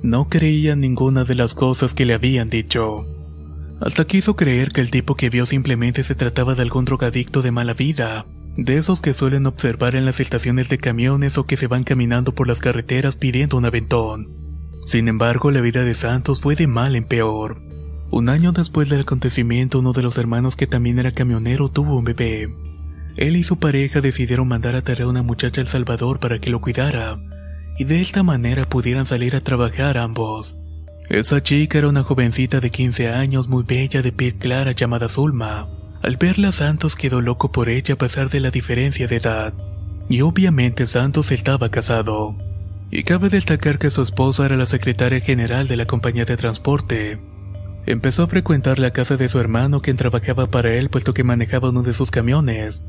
No 0.02 0.28
creía 0.28 0.76
ninguna 0.76 1.24
de 1.24 1.34
las 1.34 1.54
cosas 1.54 1.94
que 1.94 2.04
le 2.04 2.14
habían 2.14 2.48
dicho. 2.48 3.06
Hasta 3.80 4.06
quiso 4.06 4.36
creer 4.36 4.72
que 4.72 4.80
el 4.80 4.90
tipo 4.90 5.16
que 5.16 5.30
vio 5.30 5.46
simplemente 5.46 6.02
se 6.02 6.14
trataba 6.14 6.54
de 6.54 6.62
algún 6.62 6.84
drogadicto 6.84 7.42
de 7.42 7.50
mala 7.50 7.74
vida, 7.74 8.26
de 8.58 8.76
esos 8.76 9.00
que 9.00 9.14
suelen 9.14 9.46
observar 9.46 9.94
en 9.94 10.04
las 10.04 10.18
estaciones 10.18 10.68
de 10.68 10.78
camiones 10.78 11.38
o 11.38 11.46
que 11.46 11.56
se 11.56 11.68
van 11.68 11.84
caminando 11.84 12.34
por 12.34 12.48
las 12.48 12.58
carreteras 12.58 13.14
pidiendo 13.14 13.56
un 13.56 13.64
aventón. 13.64 14.32
Sin 14.84 15.06
embargo, 15.06 15.52
la 15.52 15.60
vida 15.60 15.84
de 15.84 15.94
Santos 15.94 16.40
fue 16.40 16.56
de 16.56 16.66
mal 16.66 16.96
en 16.96 17.04
peor. 17.04 17.62
Un 18.10 18.28
año 18.28 18.50
después 18.50 18.88
del 18.88 19.02
acontecimiento, 19.02 19.78
uno 19.78 19.92
de 19.92 20.02
los 20.02 20.18
hermanos 20.18 20.56
que 20.56 20.66
también 20.66 20.98
era 20.98 21.12
camionero 21.12 21.68
tuvo 21.68 21.96
un 21.96 22.04
bebé. 22.04 22.52
Él 23.16 23.36
y 23.36 23.44
su 23.44 23.60
pareja 23.60 24.00
decidieron 24.00 24.48
mandar 24.48 24.74
a 24.74 24.82
traer 24.82 25.02
a 25.02 25.08
una 25.08 25.22
muchacha 25.22 25.60
a 25.60 25.62
El 25.62 25.68
Salvador 25.68 26.18
para 26.18 26.40
que 26.40 26.50
lo 26.50 26.60
cuidara, 26.60 27.20
y 27.78 27.84
de 27.84 28.00
esta 28.00 28.24
manera 28.24 28.68
pudieran 28.68 29.06
salir 29.06 29.36
a 29.36 29.40
trabajar 29.40 29.98
ambos. 29.98 30.58
Esa 31.08 31.44
chica 31.44 31.78
era 31.78 31.88
una 31.88 32.02
jovencita 32.02 32.58
de 32.58 32.70
15 32.70 33.08
años 33.08 33.46
muy 33.46 33.62
bella 33.62 34.02
de 34.02 34.10
piel 34.10 34.34
clara 34.34 34.72
llamada 34.72 35.08
Zulma. 35.08 35.77
Al 36.02 36.16
verla 36.16 36.52
Santos 36.52 36.96
quedó 36.96 37.20
loco 37.20 37.50
por 37.50 37.68
ella 37.68 37.94
a 37.94 37.98
pesar 37.98 38.30
de 38.30 38.40
la 38.40 38.50
diferencia 38.50 39.08
de 39.08 39.16
edad. 39.16 39.54
Y 40.08 40.22
obviamente 40.22 40.86
Santos 40.86 41.32
estaba 41.32 41.70
casado. 41.70 42.36
Y 42.90 43.02
cabe 43.02 43.28
destacar 43.28 43.78
que 43.78 43.90
su 43.90 44.02
esposa 44.02 44.46
era 44.46 44.56
la 44.56 44.66
secretaria 44.66 45.20
general 45.20 45.68
de 45.68 45.76
la 45.76 45.86
compañía 45.86 46.24
de 46.24 46.36
transporte. 46.36 47.18
Empezó 47.84 48.22
a 48.22 48.28
frecuentar 48.28 48.78
la 48.78 48.92
casa 48.92 49.16
de 49.16 49.28
su 49.28 49.40
hermano 49.40 49.82
quien 49.82 49.96
trabajaba 49.96 50.46
para 50.46 50.74
él 50.74 50.88
puesto 50.88 51.14
que 51.14 51.24
manejaba 51.24 51.70
uno 51.70 51.82
de 51.82 51.92
sus 51.92 52.10
camiones. 52.10 52.82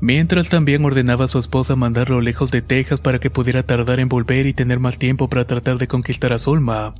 Mientras 0.00 0.50
también 0.50 0.84
ordenaba 0.84 1.24
a 1.24 1.28
su 1.28 1.38
esposa 1.38 1.76
mandarlo 1.76 2.20
lejos 2.20 2.50
de 2.50 2.60
Texas 2.60 3.00
para 3.00 3.18
que 3.18 3.30
pudiera 3.30 3.62
tardar 3.62 4.00
en 4.00 4.08
volver 4.08 4.46
y 4.46 4.52
tener 4.52 4.78
más 4.78 4.98
tiempo 4.98 5.28
para 5.28 5.46
tratar 5.46 5.78
de 5.78 5.88
conquistar 5.88 6.32
a 6.32 6.38
Zulma. 6.38 6.94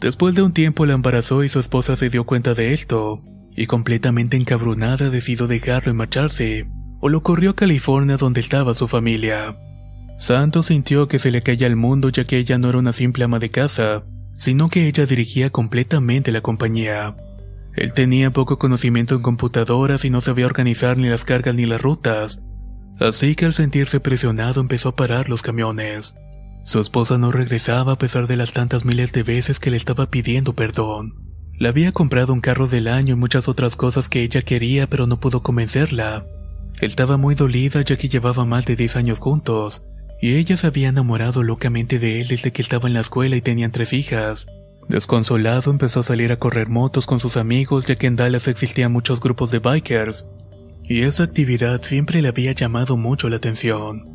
Después 0.00 0.34
de 0.34 0.42
un 0.42 0.52
tiempo 0.52 0.84
la 0.84 0.92
embarazó 0.92 1.42
y 1.42 1.48
su 1.48 1.58
esposa 1.58 1.96
se 1.96 2.10
dio 2.10 2.24
cuenta 2.24 2.54
de 2.54 2.72
esto, 2.72 3.22
y 3.58 3.66
completamente 3.66 4.36
encabronada 4.36 5.10
decidió 5.10 5.48
dejarlo 5.48 5.90
y 5.90 5.94
marcharse, 5.94 6.68
o 7.00 7.08
lo 7.08 7.24
corrió 7.24 7.50
a 7.50 7.56
California 7.56 8.16
donde 8.16 8.40
estaba 8.40 8.72
su 8.72 8.86
familia. 8.86 9.58
Santos 10.16 10.66
sintió 10.66 11.08
que 11.08 11.18
se 11.18 11.32
le 11.32 11.42
caía 11.42 11.66
el 11.66 11.74
mundo 11.74 12.08
ya 12.10 12.24
que 12.24 12.38
ella 12.38 12.56
no 12.56 12.68
era 12.68 12.78
una 12.78 12.92
simple 12.92 13.24
ama 13.24 13.40
de 13.40 13.50
casa, 13.50 14.04
sino 14.36 14.68
que 14.68 14.86
ella 14.86 15.06
dirigía 15.06 15.50
completamente 15.50 16.30
la 16.30 16.40
compañía. 16.40 17.16
Él 17.74 17.92
tenía 17.94 18.32
poco 18.32 18.60
conocimiento 18.60 19.16
en 19.16 19.22
computadoras 19.22 20.04
y 20.04 20.10
no 20.10 20.20
sabía 20.20 20.46
organizar 20.46 20.96
ni 20.96 21.08
las 21.08 21.24
cargas 21.24 21.56
ni 21.56 21.66
las 21.66 21.82
rutas, 21.82 22.40
así 23.00 23.34
que 23.34 23.46
al 23.46 23.54
sentirse 23.54 23.98
presionado 23.98 24.60
empezó 24.60 24.90
a 24.90 24.96
parar 24.96 25.28
los 25.28 25.42
camiones. 25.42 26.14
Su 26.62 26.78
esposa 26.78 27.18
no 27.18 27.32
regresaba 27.32 27.94
a 27.94 27.98
pesar 27.98 28.28
de 28.28 28.36
las 28.36 28.52
tantas 28.52 28.84
miles 28.84 29.12
de 29.12 29.24
veces 29.24 29.58
que 29.58 29.72
le 29.72 29.76
estaba 29.76 30.10
pidiendo 30.10 30.54
perdón. 30.54 31.27
Le 31.58 31.68
había 31.68 31.90
comprado 31.90 32.32
un 32.32 32.40
carro 32.40 32.68
del 32.68 32.86
año 32.86 33.14
y 33.14 33.18
muchas 33.18 33.48
otras 33.48 33.74
cosas 33.74 34.08
que 34.08 34.22
ella 34.22 34.42
quería 34.42 34.88
pero 34.88 35.08
no 35.08 35.18
pudo 35.18 35.42
convencerla. 35.42 36.24
Estaba 36.80 37.16
muy 37.16 37.34
dolida 37.34 37.82
ya 37.82 37.96
que 37.96 38.08
llevaba 38.08 38.44
más 38.44 38.64
de 38.64 38.76
10 38.76 38.94
años 38.94 39.18
juntos, 39.18 39.82
y 40.20 40.36
ella 40.36 40.56
se 40.56 40.68
había 40.68 40.88
enamorado 40.88 41.42
locamente 41.42 41.98
de 41.98 42.20
él 42.20 42.28
desde 42.28 42.52
que 42.52 42.62
estaba 42.62 42.86
en 42.86 42.94
la 42.94 43.00
escuela 43.00 43.34
y 43.34 43.40
tenían 43.40 43.72
tres 43.72 43.92
hijas. 43.92 44.46
Desconsolado 44.88 45.72
empezó 45.72 46.00
a 46.00 46.04
salir 46.04 46.30
a 46.30 46.38
correr 46.38 46.68
motos 46.68 47.06
con 47.06 47.18
sus 47.18 47.36
amigos 47.36 47.86
ya 47.86 47.96
que 47.96 48.06
en 48.06 48.14
Dallas 48.14 48.46
existían 48.46 48.92
muchos 48.92 49.20
grupos 49.20 49.50
de 49.50 49.58
bikers, 49.58 50.28
y 50.84 51.02
esa 51.02 51.24
actividad 51.24 51.82
siempre 51.82 52.22
le 52.22 52.28
había 52.28 52.52
llamado 52.52 52.96
mucho 52.96 53.28
la 53.28 53.36
atención. 53.36 54.06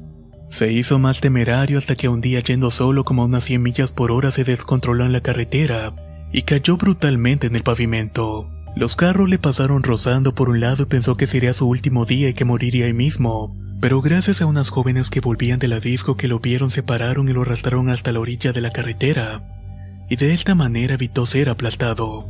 Se 0.47 0.71
hizo 0.71 0.97
más 0.97 1.19
temerario 1.19 1.77
hasta 1.77 1.95
que 1.95 2.08
un 2.08 2.21
día 2.21 2.39
yendo 2.39 2.71
solo 2.71 3.03
como 3.03 3.23
a 3.23 3.25
unas 3.25 3.43
100 3.43 3.62
millas 3.62 3.91
por 3.91 4.12
hora 4.12 4.32
se 4.32 4.45
descontroló 4.45 5.06
en 5.06 5.12
la 5.12 5.21
carretera 5.21 5.93
y 6.34 6.41
cayó 6.41 6.76
brutalmente 6.76 7.48
en 7.48 7.56
el 7.56 7.63
pavimento. 7.63 8.50
Los 8.76 8.96
carros 8.96 9.30
le 9.30 9.38
pasaron 9.38 9.84
rozando 9.84 10.34
por 10.34 10.50
un 10.50 10.60
lado 10.60 10.84
y 10.84 10.88
pensó 10.88 11.15
que 11.15 11.28
sería 11.28 11.54
su 11.54 11.67
último 11.67 12.06
día 12.06 12.30
y 12.30 12.34
que 12.34 12.43
moriría 12.43 12.88
ahí 12.88 12.93
mismo, 12.93 13.56
pero 13.80 14.02
gracias 14.02 14.41
a 14.41 14.48
unas 14.48 14.72
jóvenes 14.72 15.12
que 15.12 15.19
volvían 15.19 15.60
de 15.60 15.67
la 15.67 15.80
disco 15.80 16.17
que 16.17 16.28
lo 16.28 16.39
vieron 16.39 16.72
se 16.72 16.82
pararon 16.82 17.30
y 17.30 17.34
lo 17.34 17.43
arrastraron 17.43 17.89
hasta 17.89 18.12
la 18.12 18.19
orilla 18.19 18.52
de 18.52 18.62
la 18.62 18.72
carretera, 18.72 19.43
y 20.10 20.15
de 20.15 20.34
esta 20.34 20.56
manera 20.56 20.96
evitó 20.96 21.28
ser 21.28 21.50
aplastado. 21.50 22.26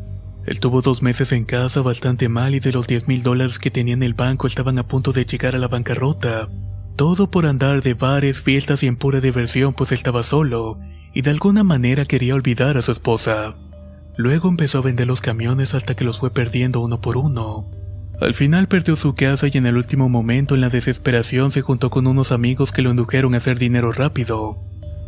Él 0.46 0.60
tuvo 0.60 0.82
dos 0.82 1.02
meses 1.02 1.32
en 1.32 1.46
casa 1.46 1.82
bastante 1.82 2.28
mal 2.28 2.54
y 2.54 2.60
de 2.60 2.74
los 2.74 2.88
10 2.88 3.08
mil 3.08 3.24
dólares 3.24 3.60
que 3.60 3.72
tenía 3.72 3.94
en 3.94 4.04
el 4.04 4.14
banco 4.14 4.48
estaban 4.48 4.78
a 4.78 4.86
punto 4.86 5.14
de 5.14 5.26
llegar 5.26 5.56
a 5.56 5.60
la 5.60 5.70
bancarrota. 5.70 6.50
Todo 6.98 7.32
por 7.32 7.46
andar 7.46 7.82
de 7.82 7.94
bares, 7.94 8.42
fiestas 8.42 8.84
y 8.84 8.88
en 8.88 8.98
pura 8.98 9.22
diversión 9.22 9.74
pues 9.74 9.94
estaba 9.94 10.24
solo, 10.24 10.78
y 11.14 11.22
de 11.22 11.30
alguna 11.30 11.64
manera 11.64 12.04
quería 12.04 12.36
olvidar 12.36 12.78
a 12.78 12.82
su 12.82 12.92
esposa. 12.92 13.56
Luego 14.16 14.50
empezó 14.50 14.80
a 14.80 14.82
vender 14.82 15.08
los 15.08 15.22
camiones 15.22 15.74
hasta 15.74 15.96
que 15.96 16.06
los 16.06 16.20
fue 16.20 16.32
perdiendo 16.32 16.82
uno 16.82 17.02
por 17.02 17.18
uno. 17.18 17.70
Al 18.22 18.36
final 18.36 18.68
perdió 18.68 18.96
su 18.96 19.16
casa 19.16 19.48
y 19.52 19.58
en 19.58 19.66
el 19.66 19.76
último 19.76 20.08
momento 20.08 20.56
en 20.56 20.62
la 20.62 20.70
desesperación 20.70 21.52
se 21.52 21.62
juntó 21.62 21.90
con 21.90 22.06
unos 22.06 22.32
amigos 22.32 22.72
que 22.72 22.84
lo 22.84 22.92
indujeron 22.92 23.34
a 23.34 23.38
hacer 23.38 23.58
dinero 23.58 23.92
rápido. 23.92 24.60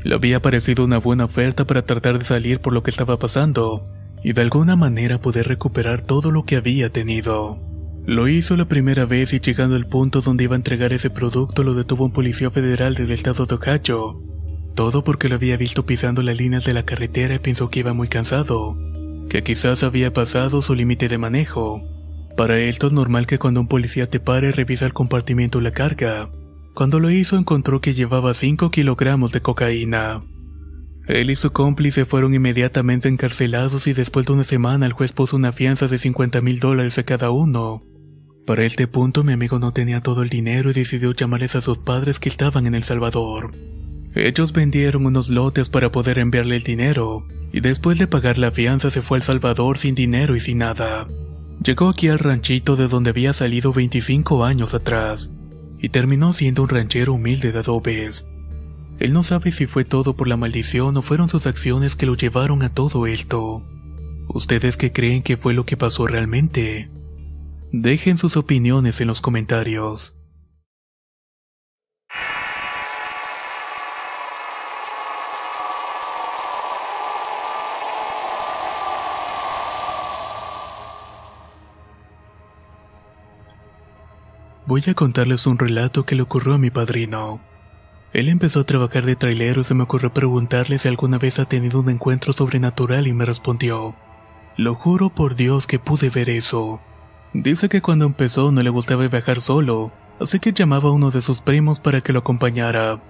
Le 0.03 0.15
había 0.15 0.41
parecido 0.41 0.83
una 0.83 0.97
buena 0.97 1.25
oferta 1.25 1.65
para 1.65 1.83
tratar 1.83 2.19
de 2.19 2.25
salir 2.25 2.59
por 2.59 2.73
lo 2.73 2.83
que 2.83 2.91
estaba 2.91 3.17
pasando 3.17 3.87
y 4.23 4.33
de 4.33 4.41
alguna 4.41 4.75
manera 4.75 5.21
poder 5.21 5.47
recuperar 5.47 6.01
todo 6.01 6.31
lo 6.31 6.45
que 6.45 6.55
había 6.55 6.91
tenido. 6.91 7.59
Lo 8.05 8.27
hizo 8.27 8.57
la 8.57 8.65
primera 8.65 9.05
vez 9.05 9.33
y 9.33 9.39
llegando 9.39 9.75
al 9.75 9.87
punto 9.87 10.21
donde 10.21 10.43
iba 10.43 10.55
a 10.55 10.57
entregar 10.57 10.93
ese 10.93 11.09
producto 11.09 11.63
lo 11.63 11.73
detuvo 11.73 12.05
un 12.05 12.11
policía 12.11 12.49
federal 12.49 12.95
del 12.95 13.11
estado 13.11 13.45
de 13.45 13.55
Ohio. 13.55 14.21
Todo 14.75 15.03
porque 15.03 15.29
lo 15.29 15.35
había 15.35 15.57
visto 15.57 15.85
pisando 15.85 16.21
las 16.21 16.37
líneas 16.37 16.65
de 16.65 16.73
la 16.73 16.83
carretera 16.83 17.35
y 17.35 17.39
pensó 17.39 17.69
que 17.69 17.79
iba 17.79 17.93
muy 17.93 18.07
cansado, 18.07 18.77
que 19.29 19.43
quizás 19.43 19.83
había 19.83 20.13
pasado 20.13 20.61
su 20.61 20.75
límite 20.75 21.07
de 21.07 21.17
manejo 21.17 21.81
para 22.35 22.59
esto 22.59 22.87
es 22.87 22.93
normal 22.93 23.27
que 23.27 23.39
cuando 23.39 23.61
un 23.61 23.67
policía 23.67 24.07
te 24.07 24.19
pare 24.19 24.51
revisa 24.51 24.85
el 24.85 24.93
compartimiento 24.93 25.61
la 25.61 25.71
carga. 25.71 26.29
Cuando 26.73 26.99
lo 26.99 27.09
hizo 27.09 27.37
encontró 27.37 27.79
que 27.79 27.93
llevaba 27.93 28.33
5 28.33 28.71
kilogramos 28.71 29.31
de 29.31 29.41
cocaína. 29.41 30.25
Él 31.07 31.29
y 31.29 31.35
su 31.37 31.53
cómplice 31.53 32.03
fueron 32.03 32.33
inmediatamente 32.33 33.07
encarcelados 33.07 33.87
y 33.87 33.93
después 33.93 34.25
de 34.25 34.33
una 34.33 34.43
semana 34.43 34.85
el 34.85 34.91
juez 34.91 35.13
puso 35.13 35.37
una 35.37 35.53
fianza 35.53 35.87
de 35.87 35.97
50 35.97 36.41
mil 36.41 36.59
dólares 36.59 36.97
a 36.97 37.03
cada 37.03 37.31
uno. 37.31 37.83
Para 38.45 38.65
este 38.65 38.85
punto 38.87 39.23
mi 39.23 39.31
amigo 39.31 39.57
no 39.57 39.71
tenía 39.71 40.01
todo 40.01 40.21
el 40.21 40.29
dinero 40.29 40.71
y 40.71 40.73
decidió 40.73 41.13
llamarles 41.13 41.55
a 41.55 41.61
sus 41.61 41.77
padres 41.77 42.19
que 42.19 42.27
estaban 42.27 42.67
en 42.67 42.75
El 42.75 42.83
Salvador. 42.83 43.53
Ellos 44.15 44.53
vendieron 44.53 45.05
unos 45.05 45.29
lotes 45.29 45.69
para 45.69 45.91
poder 45.91 46.19
enviarle 46.19 46.55
el 46.55 46.63
dinero, 46.63 47.27
y 47.51 47.59
después 47.59 47.99
de 47.99 48.07
pagar 48.07 48.37
la 48.37 48.51
fianza 48.51 48.89
se 48.89 49.01
fue 49.01 49.17
a 49.17 49.19
El 49.19 49.23
Salvador 49.23 49.77
sin 49.77 49.93
dinero 49.93 50.35
y 50.35 50.39
sin 50.39 50.59
nada. 50.59 51.07
Llegó 51.61 51.89
aquí 51.89 52.07
al 52.07 52.19
ranchito 52.19 52.77
de 52.77 52.87
donde 52.87 53.09
había 53.09 53.33
salido 53.33 53.73
25 53.73 54.45
años 54.45 54.73
atrás, 54.73 55.33
y 55.79 55.89
terminó 55.89 56.31
siendo 56.31 56.63
un 56.63 56.69
ranchero 56.69 57.13
humilde 57.13 57.51
de 57.51 57.59
adobes. 57.59 58.25
Él 58.99 59.11
no 59.11 59.23
sabe 59.23 59.51
si 59.51 59.65
fue 59.65 59.83
todo 59.83 60.15
por 60.15 60.29
la 60.29 60.37
maldición 60.37 60.95
o 60.95 61.01
fueron 61.01 61.27
sus 61.27 61.45
acciones 61.47 61.97
que 61.97 62.05
lo 62.05 62.15
llevaron 62.15 62.63
a 62.63 62.73
todo 62.73 63.07
esto. 63.07 63.65
¿Ustedes 64.27 64.77
qué 64.77 64.91
creen 64.93 65.21
que 65.21 65.35
fue 65.35 65.53
lo 65.53 65.65
que 65.65 65.75
pasó 65.75 66.07
realmente? 66.07 66.89
Dejen 67.73 68.17
sus 68.17 68.37
opiniones 68.37 69.01
en 69.01 69.07
los 69.07 69.19
comentarios. 69.19 70.15
Voy 84.67 84.81
a 84.87 84.95
contarles 84.95 85.45
un 85.45 85.59
relato 85.59 86.05
que 86.05 86.15
le 86.15 86.23
ocurrió 86.23 86.55
a 86.55 86.57
mi 86.57 86.71
padrino. 86.71 87.39
Él 88.13 88.29
empezó 88.29 88.61
a 88.61 88.63
trabajar 88.63 89.05
de 89.05 89.15
trailero 89.15 89.61
y 89.61 89.63
se 89.63 89.75
me 89.75 89.83
ocurrió 89.83 90.11
preguntarle 90.11 90.79
si 90.79 90.87
alguna 90.87 91.19
vez 91.19 91.37
ha 91.37 91.45
tenido 91.45 91.81
un 91.81 91.89
encuentro 91.89 92.33
sobrenatural 92.33 93.05
y 93.05 93.13
me 93.13 93.25
respondió, 93.25 93.95
lo 94.57 94.73
juro 94.73 95.11
por 95.11 95.35
Dios 95.35 95.67
que 95.67 95.77
pude 95.77 96.09
ver 96.09 96.29
eso. 96.29 96.81
Dice 97.33 97.69
que 97.69 97.83
cuando 97.83 98.05
empezó 98.05 98.51
no 98.51 98.63
le 98.63 98.71
gustaba 98.71 99.07
viajar 99.07 99.39
solo, 99.39 99.91
así 100.19 100.39
que 100.39 100.51
llamaba 100.51 100.89
a 100.89 100.93
uno 100.93 101.11
de 101.11 101.21
sus 101.21 101.41
primos 101.41 101.79
para 101.79 102.01
que 102.01 102.13
lo 102.13 102.19
acompañara. 102.19 103.03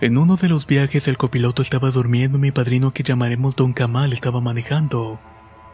En 0.00 0.18
uno 0.18 0.34
de 0.34 0.48
los 0.48 0.66
viajes 0.66 1.06
el 1.06 1.16
copiloto 1.16 1.62
estaba 1.62 1.92
durmiendo 1.92 2.38
y 2.38 2.40
mi 2.40 2.50
padrino 2.50 2.92
que 2.92 3.04
llamaremos 3.04 3.54
Don 3.54 3.72
Kamal 3.72 4.12
estaba 4.12 4.40
manejando. 4.40 5.20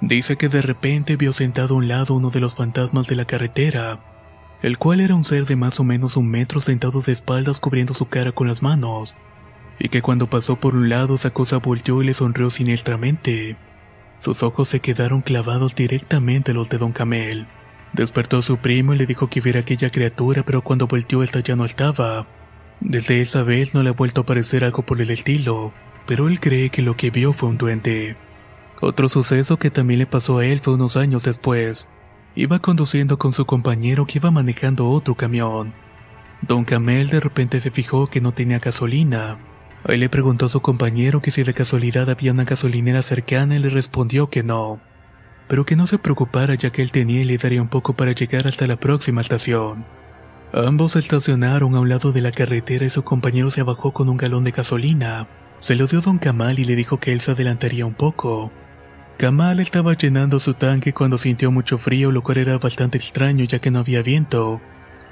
Dice 0.02 0.36
que 0.36 0.50
de 0.50 0.60
repente 0.60 1.16
vio 1.16 1.32
sentado 1.32 1.76
a 1.76 1.78
un 1.78 1.88
lado 1.88 2.12
uno 2.12 2.28
de 2.28 2.40
los 2.40 2.56
fantasmas 2.56 3.06
de 3.06 3.16
la 3.16 3.24
carretera 3.24 4.00
el 4.62 4.78
cual 4.78 5.00
era 5.00 5.14
un 5.14 5.24
ser 5.24 5.46
de 5.46 5.56
más 5.56 5.78
o 5.80 5.84
menos 5.84 6.16
un 6.16 6.28
metro 6.28 6.60
sentado 6.60 7.00
de 7.00 7.12
espaldas 7.12 7.60
cubriendo 7.60 7.94
su 7.94 8.06
cara 8.06 8.32
con 8.32 8.48
las 8.48 8.62
manos, 8.62 9.14
y 9.78 9.88
que 9.88 10.02
cuando 10.02 10.28
pasó 10.28 10.56
por 10.56 10.74
un 10.74 10.88
lado 10.88 11.14
esa 11.14 11.30
cosa 11.30 11.58
volteó 11.58 12.02
y 12.02 12.06
le 12.06 12.14
sonrió 12.14 12.50
siniestramente. 12.50 13.56
Sus 14.20 14.42
ojos 14.42 14.68
se 14.68 14.80
quedaron 14.80 15.22
clavados 15.22 15.74
directamente 15.76 16.50
a 16.50 16.54
los 16.54 16.68
de 16.68 16.78
Don 16.78 16.92
Camel. 16.92 17.46
Despertó 17.92 18.38
a 18.38 18.42
su 18.42 18.58
primo 18.58 18.92
y 18.92 18.98
le 18.98 19.06
dijo 19.06 19.30
que 19.30 19.40
viera 19.40 19.60
aquella 19.60 19.90
criatura, 19.90 20.44
pero 20.44 20.62
cuando 20.62 20.88
volteó 20.88 21.22
esta 21.22 21.40
ya 21.40 21.54
no 21.54 21.64
estaba. 21.64 22.26
Desde 22.80 23.20
esa 23.20 23.44
vez 23.44 23.74
no 23.74 23.82
le 23.82 23.90
ha 23.90 23.92
vuelto 23.92 24.20
a 24.20 24.22
aparecer 24.22 24.64
algo 24.64 24.82
por 24.82 25.00
el 25.00 25.10
estilo, 25.10 25.72
pero 26.06 26.28
él 26.28 26.40
cree 26.40 26.70
que 26.70 26.82
lo 26.82 26.96
que 26.96 27.10
vio 27.10 27.32
fue 27.32 27.48
un 27.48 27.58
duende. 27.58 28.16
Otro 28.80 29.08
suceso 29.08 29.56
que 29.56 29.70
también 29.70 30.00
le 30.00 30.06
pasó 30.06 30.38
a 30.38 30.46
él 30.46 30.60
fue 30.60 30.74
unos 30.74 30.96
años 30.96 31.22
después. 31.22 31.88
Iba 32.38 32.60
conduciendo 32.60 33.18
con 33.18 33.32
su 33.32 33.46
compañero 33.46 34.06
que 34.06 34.18
iba 34.18 34.30
manejando 34.30 34.88
otro 34.90 35.16
camión. 35.16 35.74
Don 36.40 36.64
Camel 36.64 37.10
de 37.10 37.18
repente 37.18 37.60
se 37.60 37.72
fijó 37.72 38.06
que 38.06 38.20
no 38.20 38.30
tenía 38.30 38.60
gasolina. 38.60 39.38
Ahí 39.82 39.98
le 39.98 40.08
preguntó 40.08 40.46
a 40.46 40.48
su 40.48 40.60
compañero 40.60 41.20
que 41.20 41.32
si 41.32 41.42
de 41.42 41.52
casualidad 41.52 42.08
había 42.08 42.30
una 42.30 42.44
gasolinera 42.44 43.02
cercana 43.02 43.56
y 43.56 43.58
le 43.58 43.70
respondió 43.70 44.30
que 44.30 44.44
no, 44.44 44.78
pero 45.48 45.66
que 45.66 45.74
no 45.74 45.88
se 45.88 45.98
preocupara 45.98 46.54
ya 46.54 46.70
que 46.70 46.80
él 46.80 46.92
tenía 46.92 47.22
y 47.22 47.24
le 47.24 47.38
daría 47.38 47.60
un 47.60 47.66
poco 47.66 47.94
para 47.94 48.12
llegar 48.12 48.46
hasta 48.46 48.68
la 48.68 48.76
próxima 48.76 49.20
estación. 49.20 49.84
Ambos 50.52 50.92
se 50.92 51.00
estacionaron 51.00 51.74
a 51.74 51.80
un 51.80 51.88
lado 51.88 52.12
de 52.12 52.20
la 52.20 52.30
carretera 52.30 52.86
y 52.86 52.90
su 52.90 53.02
compañero 53.02 53.50
se 53.50 53.64
bajó 53.64 53.92
con 53.92 54.08
un 54.08 54.16
galón 54.16 54.44
de 54.44 54.52
gasolina. 54.52 55.26
Se 55.58 55.74
lo 55.74 55.88
dio 55.88 56.02
Don 56.02 56.18
Camal 56.18 56.60
y 56.60 56.64
le 56.64 56.76
dijo 56.76 57.00
que 57.00 57.12
él 57.12 57.20
se 57.20 57.32
adelantaría 57.32 57.84
un 57.84 57.94
poco. 57.94 58.52
Kamal 59.18 59.58
estaba 59.58 59.94
llenando 59.94 60.38
su 60.38 60.54
tanque 60.54 60.94
cuando 60.94 61.18
sintió 61.18 61.50
mucho 61.50 61.76
frío, 61.76 62.12
lo 62.12 62.22
cual 62.22 62.38
era 62.38 62.56
bastante 62.56 62.98
extraño 62.98 63.44
ya 63.46 63.58
que 63.58 63.72
no 63.72 63.80
había 63.80 64.00
viento, 64.00 64.60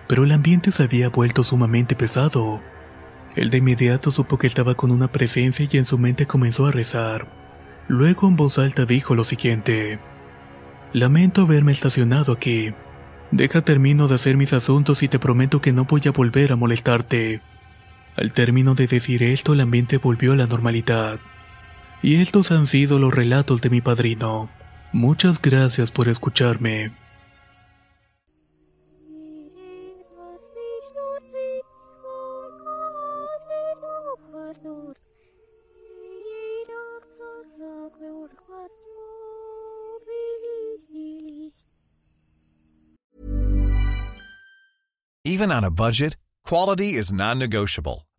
pero 0.07 0.23
el 0.23 0.31
ambiente 0.31 0.71
se 0.71 0.85
había 0.85 1.09
vuelto 1.09 1.43
sumamente 1.43 1.97
pesado. 1.97 2.63
Él 3.35 3.51
de 3.51 3.59
inmediato 3.59 4.13
supo 4.13 4.39
que 4.39 4.47
estaba 4.47 4.77
con 4.77 4.93
una 4.93 5.11
presencia 5.11 5.69
y 5.69 5.77
en 5.77 5.87
su 5.87 5.99
mente 5.99 6.25
comenzó 6.25 6.67
a 6.67 6.71
rezar. 6.71 7.27
Luego 7.89 8.29
en 8.29 8.37
voz 8.37 8.61
alta 8.61 8.85
dijo 8.85 9.17
lo 9.17 9.25
siguiente. 9.25 9.99
Lamento 10.93 11.43
haberme 11.43 11.73
estacionado 11.73 12.33
aquí. 12.33 12.75
Deja 13.33 13.63
termino 13.63 14.07
de 14.07 14.15
hacer 14.15 14.37
mis 14.37 14.53
asuntos 14.53 15.03
y 15.03 15.09
te 15.09 15.19
prometo 15.19 15.61
que 15.61 15.73
no 15.73 15.85
voy 15.85 16.03
a 16.07 16.13
volver 16.13 16.53
a 16.53 16.57
molestarte. 16.57 17.43
Al 18.17 18.33
término 18.33 18.77
de 18.77 18.87
decir 18.87 19.25
esto, 19.25 19.55
el 19.55 19.61
ambiente 19.63 19.99
volvió 19.99 20.33
a 20.33 20.37
la 20.37 20.47
normalidad. 20.47 21.19
Y 22.03 22.17
estos 22.17 22.53
han 22.53 22.67
sido 22.67 22.99
los 22.99 23.15
relatos 23.15 23.61
de 23.61 23.71
mi 23.71 23.81
padrino. 23.81 24.51
Muchas 24.93 25.41
gracias 25.41 25.91
por 25.91 26.09
escucharme. 26.09 26.93
Even 45.25 45.51
on 45.51 45.65
a 45.65 45.71
budget, 45.71 46.17
quality 46.45 46.95
is 46.95 47.13
non-negotiable. 47.13 48.07